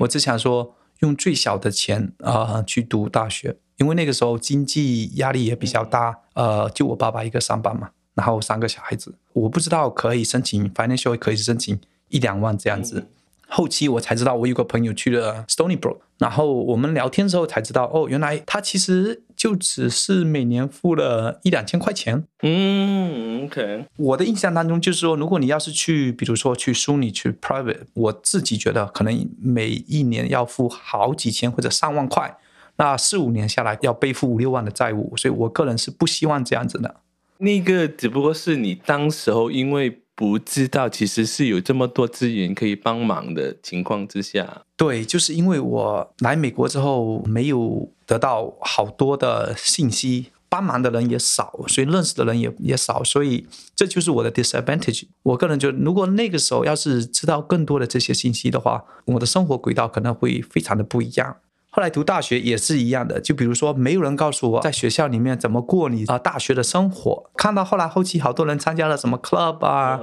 [0.01, 3.57] 我只想说用最小的钱啊、呃、去读大学。
[3.79, 11.81] 因为那个时候经济压力也比较大，呃，就我爸爸一个上班嘛，然后三个小孩子，我不知道可以申请 financial aid 可以申请。
[12.11, 13.07] 一两万这样子，
[13.49, 22.25] 后期我才知道，我有个朋友去了 Stony Brook，然后我们聊天的时候才知道，哦，原来他其实就只是每年付了一两千块钱。
[22.43, 23.87] 嗯，OK。
[23.97, 32.37] 我的印象当中就是说，如果你要是去，比如说去 SUNY 去 private，我自己觉得可能每一年要付好几千或者上万块，
[32.77, 36.97] 那四五年下来要背负五六万的债务，所以我个人是不希望这样子的。
[37.39, 40.00] 那个只不过是你当时候因为。
[40.21, 55.05] 不知道，其实是有这么多资源可以帮忙的情况之下，对，就是因为我来美国之后没有得到好多的信息，帮忙的人也少，所以认识的人也也少，所以这就是我的 disadvantage。
[55.23, 61.39] 我个人觉得，如果那个时候要是知道更多的这些信息的话，我的生活轨道可能会非常的不一样。
[61.71, 67.31] 后来读大学也是一样的，就比如说没有人告诉我在学校里面怎么过你啊大学的生活。
[67.37, 70.01] 看到后来后期好多人参加了什么 club 啊，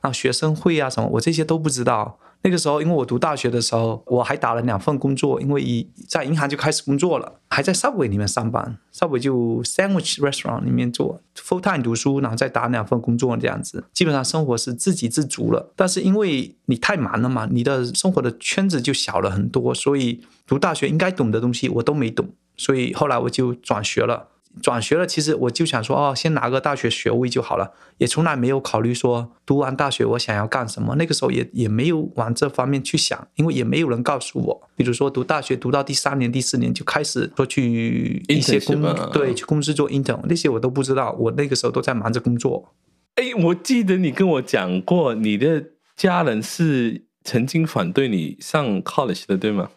[0.00, 2.18] 啊学生会啊什么，我这些都不知道。
[2.46, 15.72] 那个时候，因为我读大学的时候，我还打了两份工作，因为一在银行就开始工作了，还在 Subway 里面上班，Subway 就 Sandwich Restaurant 里面做 full time 读书，然后再打两份工作这样子，基本上生活是自给自足了。
[15.74, 22.28] 但是因为你太忙了嘛，你的生活的圈子就小了很多，所以读大学应该懂的东西我都没懂，
[22.58, 24.28] 所以后来我就转学了。
[24.62, 30.94] 转学了，其实我就想说，哦，先拿个大学学位就好了，也从来没有考虑说读完大学我想要干什么。
[30.96, 34.68] 那个时候也也没有往这方面去想，因为也没有人告诉我。
[34.76, 38.82] 比如说读大学读到第三年、第四年就开始说去一些公
[39.12, 41.12] 对去公司做 intern，那些我都不知道。
[41.18, 42.72] 我那个时候都在忙着工作。
[43.16, 45.64] 哎，我记得你跟我讲过，你的
[45.96, 49.70] 家人是曾经反对你上 college 的，对吗？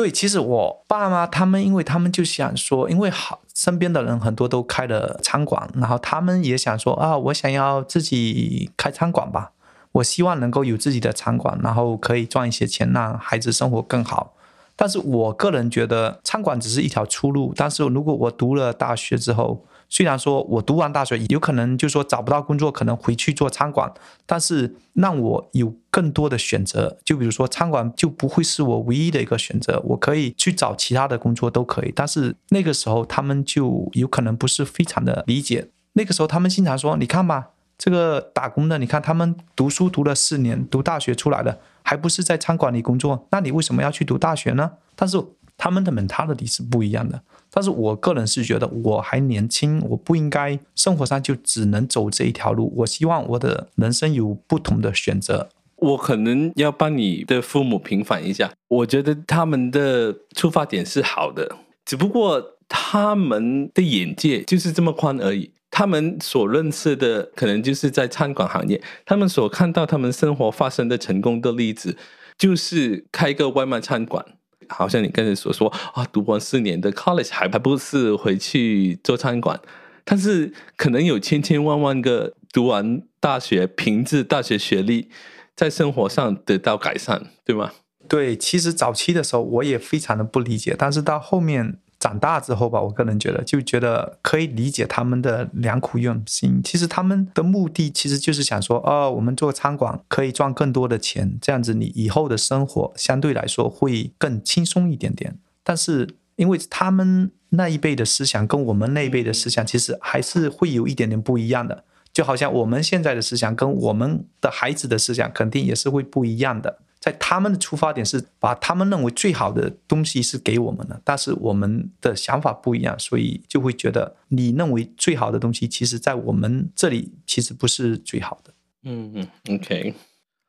[0.00, 9.52] 对，其实我爸妈他们，因为他们就想说，因为好身边的人很多都开了餐馆，然后他们也想说啊，我想要自己开餐馆吧，
[9.92, 14.32] 我希望能够有自己的餐馆，然后可以赚一些钱，让孩子生活更好。
[14.74, 23.92] 但是我个人觉得餐馆只是一条出路，但是如果我读了大学之后，虽然说我读完大学有可能就说找不到工作，可能回去做餐馆，
[24.24, 26.96] 但是让我有更多的选择。
[27.04, 31.92] 就比如说餐馆就不会是我唯一的一个选择，我可以去找其他的工作都可以。
[31.94, 35.68] 但是那个时候他们就有可能不是非常的理解。
[35.94, 43.26] 那个时候他们经常说：“你看吧，这个打工的，你看他们读书读了四年，读大学出来的，还不是在餐馆里工作？
[43.32, 45.20] 那你为什么要去读大学呢？”但是
[45.56, 47.20] 他们的 mentality 是不一样的。
[47.50, 52.72] 但是我个人是觉得我还年轻，我不应该生活上就只能走这一条路。
[52.76, 55.48] 我希望我的人生有不同的选择。
[55.76, 65.50] 我可能要帮你的父母平反一下，我觉得他们的出发点是好的，只不过他们的眼界就是这么宽而已。
[65.70, 71.96] 他们所认识的可能就是在餐馆行业，他们所看到他们生活发生的成功的例子，
[72.36, 74.26] 就是开个外卖餐馆。
[74.70, 79.60] 好像你刚才所说啊，读完四年的 college 还还不是回去做餐馆，
[80.04, 85.10] 但是可能有千千万万个读完大学凭着大学学历，
[85.54, 87.72] 在生活上得到改善，对吗？
[88.08, 91.78] 对，其实早期的时候我也非常的不理解，但是到后面。
[92.00, 96.62] 长大之后吧，我个人觉得就觉得可以理解他们的良苦用心。
[96.64, 105.38] 其实他们的目的其实就是想说，哦，我们做餐馆可以赚更多的钱，这样子你以后的生活相对来说会更轻松一点点。
[105.62, 111.84] 但是因为他们那一辈的思想跟我们那一辈的思想其实还是会有一点点不一样的，
[112.14, 116.78] 就好像我们现在的思想跟我们的孩子的思想肯定也是会不一样的。
[117.00, 128.52] 在他们的出发点是把他们认为最好的东西是给我们的，但是我们的想法不一样，所以就会觉得你认为最好的东西，其实在我们这里其实不是最好的。
[128.82, 129.94] 嗯嗯，OK，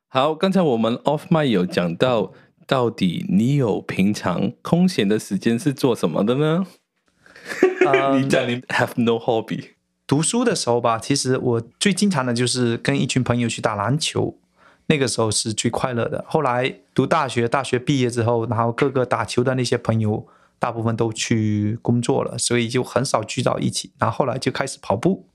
[0.10, 2.34] 好，刚才我们 Off Mic 有讲到，
[2.68, 6.68] 到底你有平常空闲的时间是做什么的呢？
[8.20, 9.70] 你讲你 have no hobby。
[10.06, 14.38] 读书的时候吧，其实我最经常的就是跟一群朋友去打篮球。
[14.92, 16.22] 那个时候是最快乐的。
[16.28, 20.28] 后来读大学，大学毕业之后，然后各个打球的那些朋友，
[20.60, 23.94] 大部分都去工作了，所以就很少聚到一起。
[23.98, 25.26] 然后后来就开始跑步，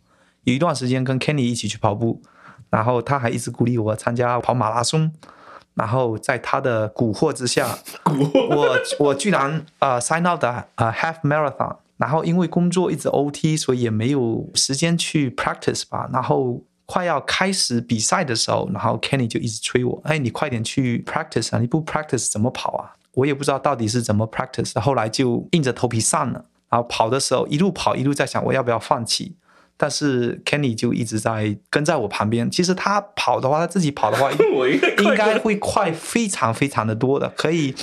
[0.44, 2.20] 有一段时间跟 Kenny 一起去跑步，
[2.68, 5.10] 然后他还一直鼓励我参加跑马拉松。
[5.72, 11.76] 然后在他的蛊惑之下，我我居然啊、uh, sign out 的啊、uh, half marathon。
[11.96, 16.10] 然后因为工作一直 OT，所以也没有时间去 practice 吧。
[16.12, 16.60] 然后。
[16.86, 21.58] 快要开始比赛的时候，然后 Kenny 就一直催我：“哎，你快点去 practice 啊！
[21.58, 24.78] 你不 practice 怎么跑啊？”我也不知道到底是怎么 practice。
[24.80, 26.44] 后来就硬着头皮上了。
[26.68, 29.36] 然后跑的时候，一路跑一路在想我要不要放弃。
[29.76, 32.50] 但是 Kenny 就一直在跟在我旁边。
[32.50, 34.30] 其实他跑的话，他自己跑的话，
[34.98, 37.74] 应该会快非常非常的多的，可以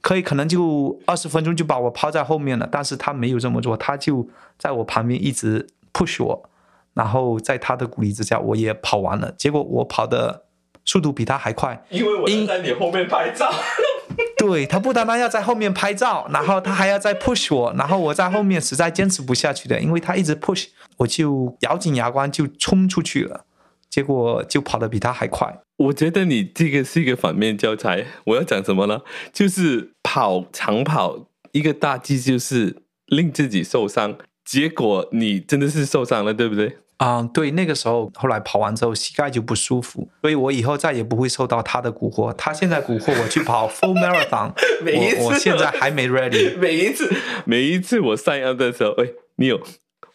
[0.00, 2.68] 可以可能就二十分钟就把我抛在后面了。
[2.70, 4.28] 但是他没有这么做，他就
[4.58, 6.50] 在我旁边一直 push 我。
[6.98, 9.32] 然后在他的鼓励之下，我也跑完了。
[9.38, 10.46] 结果我跑的
[10.84, 13.48] 速度比他还快，因为我在你后面拍照。
[14.36, 23.44] 对，他不单单要在后面拍照，然后他还要再 push 我，然后我在后面实在坚持不下去的，因为他一直 push，我就咬紧牙关就冲出去了。
[23.88, 25.60] 结果就跑得比他还快。
[25.76, 28.04] 我觉得你这个是一个反面教材。
[28.24, 29.00] 我要讲什么呢？
[29.32, 36.78] 就是跑长跑一个大忌就是令自己受伤，结果你真的是受伤了，对不对？
[36.98, 42.32] 啊、嗯，对，那个时候后来跑完之后膝盖就不舒服，所以我以后再也不会受到他的蛊惑。
[42.32, 44.50] 他现在蛊惑我去跑 full marathon，
[44.82, 46.54] 每一次我，我现在还没 ready。
[46.58, 47.08] 每一次，
[47.44, 49.60] 每一次我 sign up 的时候，哎，你有，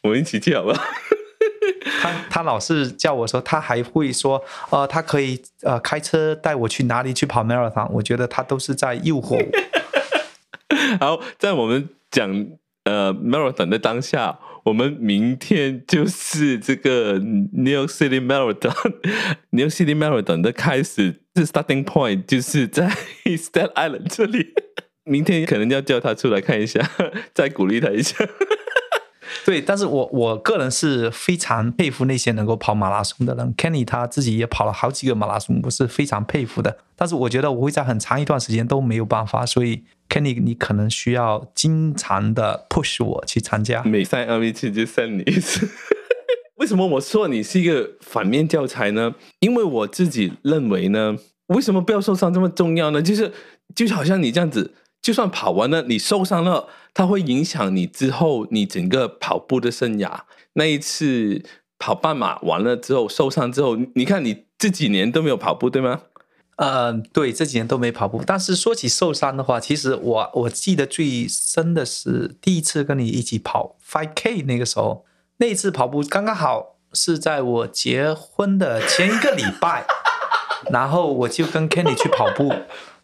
[0.02, 0.84] 我们一起去好不好？
[2.02, 7.88] 他他老是叫我说，他还会说，呃，他可以呃开车带我去哪里去跑 marathon。
[7.92, 10.98] 我觉得他都是在诱惑我。
[11.00, 12.46] 好，在我们讲
[12.84, 14.38] 呃 marathon 的当下。
[14.64, 22.90] 我们明天就是这个 New York City Marathon，New York City Marathon 的开始，是 starting point，就是在
[23.26, 24.54] Staten Island 这里。
[25.06, 26.80] 明天可能要叫他出来看一下，
[27.34, 28.16] 再鼓励他一下。
[29.46, 33.54] 对，但是我我个人是非常佩服那些能够跑马拉松的人。
[33.56, 36.78] Kenny 他自己也跑了好几个马拉松，我是非常佩服的。
[36.96, 43.84] 但是我觉得我会在很长一段时间都没有办法，所以 Kenny 你可能需要经常的 push 我去参加。
[43.84, 45.70] 每三 M 一次就送你一次。
[46.58, 49.16] 为什么我说你是一个反面教材呢？
[49.40, 51.18] 因为我自己认为呢，
[51.48, 53.02] 为什么不要受伤这么重要呢？
[53.02, 53.32] 就是
[53.76, 54.74] 就好像你这样子。
[55.02, 60.22] 就算跑完了，你受伤了，它会影响你之后你整个跑步的生涯。
[60.54, 61.44] 那一次
[61.80, 66.02] 跑半马完了之后受伤之后，你看你这几年都没有跑步，对吗？
[66.58, 68.22] 嗯，对，这几年都没跑步。
[68.26, 75.06] 但是说起受伤的话，其实我我记得最深的是第一次跟你一起跑 5K 那个时候，
[75.38, 79.86] 那一次跑步刚刚好是在我结婚的前一个礼拜，
[80.72, 82.54] 然后我就跟 Kenny 去跑步。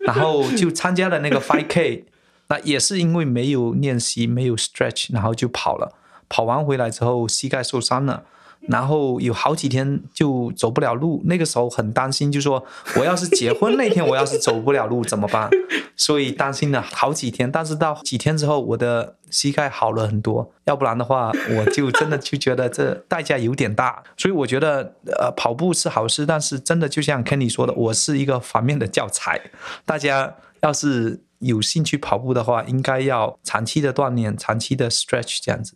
[0.01, 2.05] 然后就参加了那个 5K，
[2.49, 5.95] 那也是因为没有练习，没有 stretch，然后就跑了。
[6.27, 8.23] 跑完回来之后，膝盖受伤了。
[8.67, 12.61] 然后有好几天就走不了路，那个时候很担心，就说
[12.97, 15.49] 我要是结婚那天我要是走不了路怎么办？
[15.95, 17.49] 所以担心了好几天。
[17.49, 20.51] 但是到几天之后，我的膝盖好了很多。
[20.65, 24.03] 要不然的话，我就真的就觉得这代价有点大。
[24.17, 29.39] 所以我觉得，呃，跑步是好事，但是真的就像 Kenny 说的，我是一个反面的教材。
[29.85, 35.75] 大家要是有兴趣跑步的话，应该要长期的锻炼，长期的 stretch 这样子。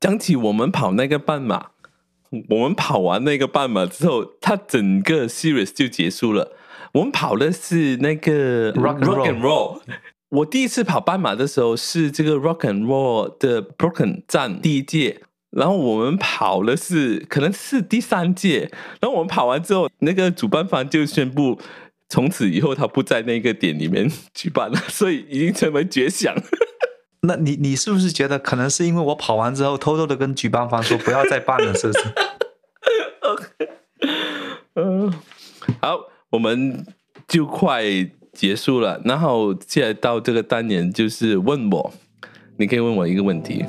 [0.00, 1.68] 讲起我们跑那个半马。
[2.48, 6.56] 我们跑完那个半马之后，它整个 series 就结束了。
[6.92, 9.40] 我们跑的是那个 rock and roll。
[9.40, 9.80] roll
[10.30, 18.72] 我第一次跑半马的时候是这个 rock and roll 的 Brooklyn 站第一届，然后我们跑了是可能是第三届。
[19.02, 21.58] 然后我们跑完之后，那个主办方就宣布，
[22.12, 26.34] 从此以后他不在那个点里面举办了，所以已经成为绝响。
[27.26, 32.00] 那你你是不是觉得可能是因为我跑完之后偷偷的跟举办方说不要再办了，是不是
[33.22, 33.46] ？OK，
[34.74, 35.10] 嗯，
[35.80, 36.84] 好，我们
[37.26, 37.82] 就快
[38.34, 41.94] 结束了，然后接下来到这个单元就是问我，
[42.58, 43.64] 你可以问我一个问题。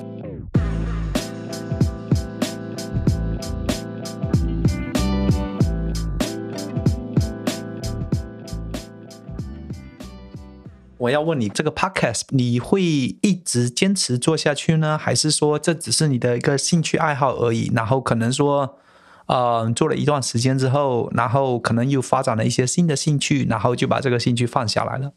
[11.04, 17.70] 我要问你，这个 podcast 你会一直坚持做下去呢，还是说这只是你的一个兴趣爱好而已？
[17.76, 18.78] 然后可能说，
[19.26, 25.12] 呃，做了一段时间之后，然后可能又发展了一些新的兴趣，然后就把这个兴趣放下来了。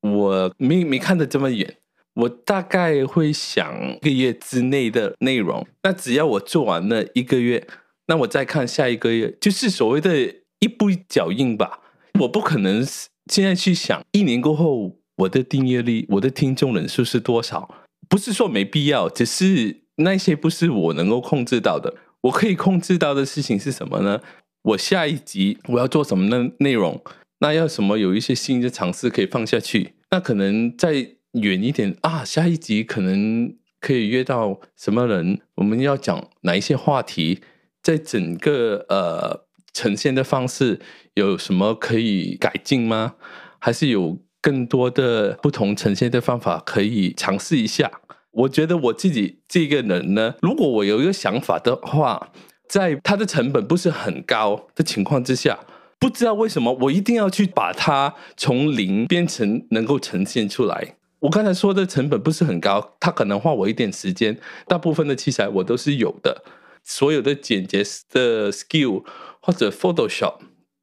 [0.00, 1.76] 我没没看得这么远，
[2.14, 5.66] 我大概会想一个月之内的内容。
[5.82, 7.66] 那只要我做完了一个月，
[8.06, 11.80] 那我再看下一个月，就是所谓的一步一脚印吧。
[12.20, 12.82] 我不可能
[13.30, 15.01] 现在去想一年过后。
[15.16, 17.74] 我的订阅率，我的听众人数是多少？
[18.08, 21.94] 不是说没必要，只是那些不是我能够控制到的。
[22.22, 24.20] 我可以控制到的事情是什么呢？
[24.62, 27.02] 我下一集我要做什么的内容？
[27.40, 29.94] 那要什么有一些新的尝试可以放下去？
[30.10, 30.92] 那可能再
[31.32, 35.40] 远一点啊，下一集可能可以约到什么人？
[35.56, 37.40] 我们要讲哪一些话题？
[37.82, 40.80] 在整个呃呈现的方式
[41.14, 43.14] 有什么可以改进吗？
[43.58, 44.18] 还是有？
[44.42, 47.90] 更多的不同呈现的方法可以尝试一下。
[48.32, 52.32] 我觉得我自己这个人呢，如果我有一个想法的话，
[52.66, 55.60] 在它的成本不是很高的情况之下，
[55.98, 60.96] 不知道为什么我一定要去把它从零变成能够呈现出来。
[61.20, 64.36] 我刚才说的成本不是很高，它可能花我一点时间，
[64.66, 66.42] 大部分的器材我都是有的，
[66.82, 69.04] 所有的剪辑的 skill
[69.40, 70.38] 或者 Photoshop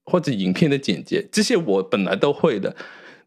[0.05, 2.75] 或者影片的剪辑，这些我本来都会的。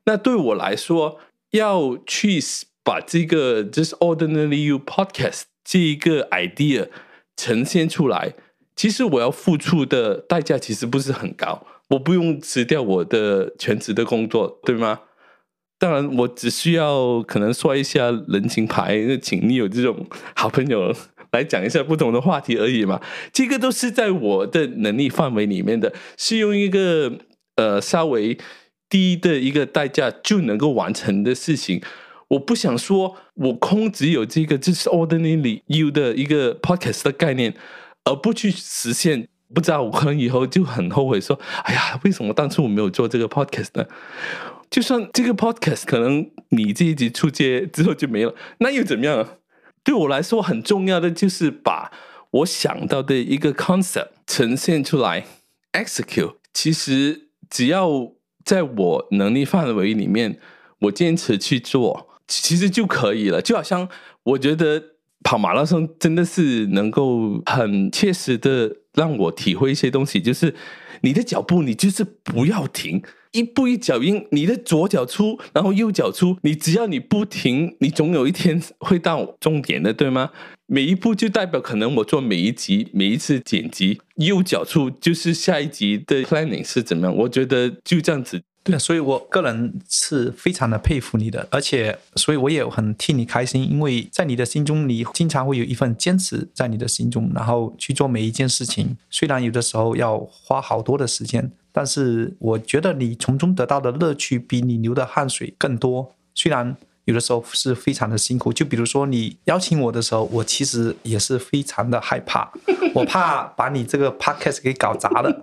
[0.05, 1.21] 那对我来说，
[1.53, 2.41] 要去
[2.83, 6.89] 把这个就是 Ordinary You Podcast 这一个 idea
[7.37, 8.35] 呈现出来，
[8.75, 15.03] 其实我要付出的代价其实不是很高，我不用辞掉我的全职的工作，对吗？
[15.79, 20.93] 当然，我只需要可能刷一下人情牌，请你有这种好朋友
[21.31, 23.01] 来讲一下不同的话题而已嘛。
[23.33, 27.13] 这个都是在我的能力范围里面的，是用一个
[27.55, 28.37] 呃稍微。
[28.93, 31.83] 低的一个代价就能够完成的事情，
[32.29, 37.55] 我不想说，我空只有这个就是 ordinary you 的一个 podcast 的概念，
[38.05, 43.87] 而不去实现，不知道我可能以后就很后悔说，哎呀，为什么当初我没有做这个 podcast 呢？
[44.69, 49.27] 就算这个 podcast 可能你这一集出街之后就没了，那又怎么样？
[49.83, 51.91] 对我来说很重要的就是把
[52.31, 55.25] 我想到的一个 concept 呈现出来
[55.73, 56.35] ，execute。
[56.53, 58.13] 其实只要。
[58.45, 60.39] 在我能力范围里面，
[60.81, 63.41] 我坚持去做，其实就可以了。
[63.41, 63.89] 就好像
[64.25, 64.83] 我觉得
[65.23, 70.55] 跑马拉松真的是能够很切实的让我体会一些东西，就是
[71.03, 80.31] 你的脚步，你就是不要停，一步一脚印，你的左脚出，然后右脚出，你只要你不停，你总有一天会到终点的，对吗？
[80.67, 87.17] 每一步就代表可能我做每一集每一次剪辑，右脚处就是下一集的 planning 是怎么样？
[87.17, 88.43] 我觉得就这样子。
[88.65, 98.97] 对，所以我个人是非常的佩服你的，而且所以我也很替你开心，因为在你的心中，你经常会有一份坚持在你的心中，然后去做每一件事情。
[99.11, 106.15] 虽然有的时候要花好多的时间，但是我觉得你从中得到的乐趣比你流的汗水更多。
[106.35, 106.77] 虽然。
[107.05, 112.49] 有的时候是非常的辛苦，就比如说你邀请我的时候，我其实也是非常的害怕，
[112.95, 115.43] 我怕把你这个 podcast 给搞砸了。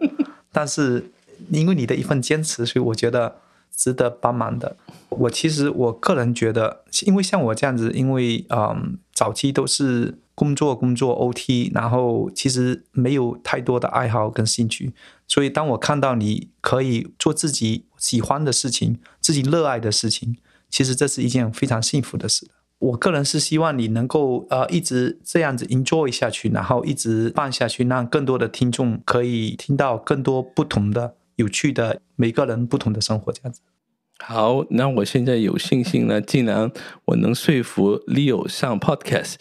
[0.54, 1.12] 但是
[1.52, 3.38] 因为你的一份坚持，所以我觉得
[3.76, 4.76] 值得帮忙的。
[5.10, 14.94] 我其实我个人觉得，因为像我这样子，因为嗯早期都是工作工作 OT，然后其实没有太多的爱好跟兴趣，
[15.28, 20.38] 所以当我看到你可以做自己喜欢的事情，自己热爱的事情。
[20.70, 22.48] 其实这是一件非常幸福的事。
[22.78, 33.32] 我个人是希望你能够呃一直这样子 enjoy 下去，然后一直办下去，让更多的听众可以听到更多不同的、有趣的每个人不同的生活。
[33.32, 33.62] 这样子。
[34.22, 36.70] 好，那我现在有信心了，既然
[37.06, 39.36] 我能说服 Leo 上 podcast，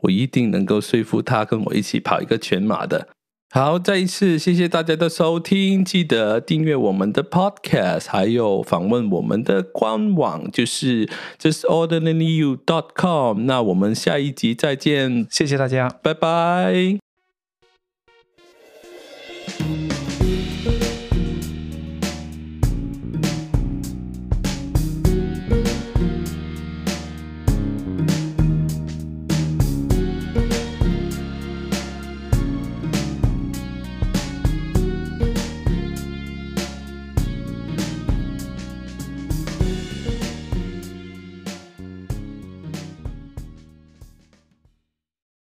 [0.00, 3.08] 我一定能够说服他跟我一起跑一个全马的。
[3.50, 11.06] 好，再一次谢谢大家的收听，记得订阅我们的 Podcast，还有访问我们的官网，就是
[11.38, 13.44] justordinaryyou.com。
[13.44, 16.96] 那我们下一集再见，谢谢大家，拜拜。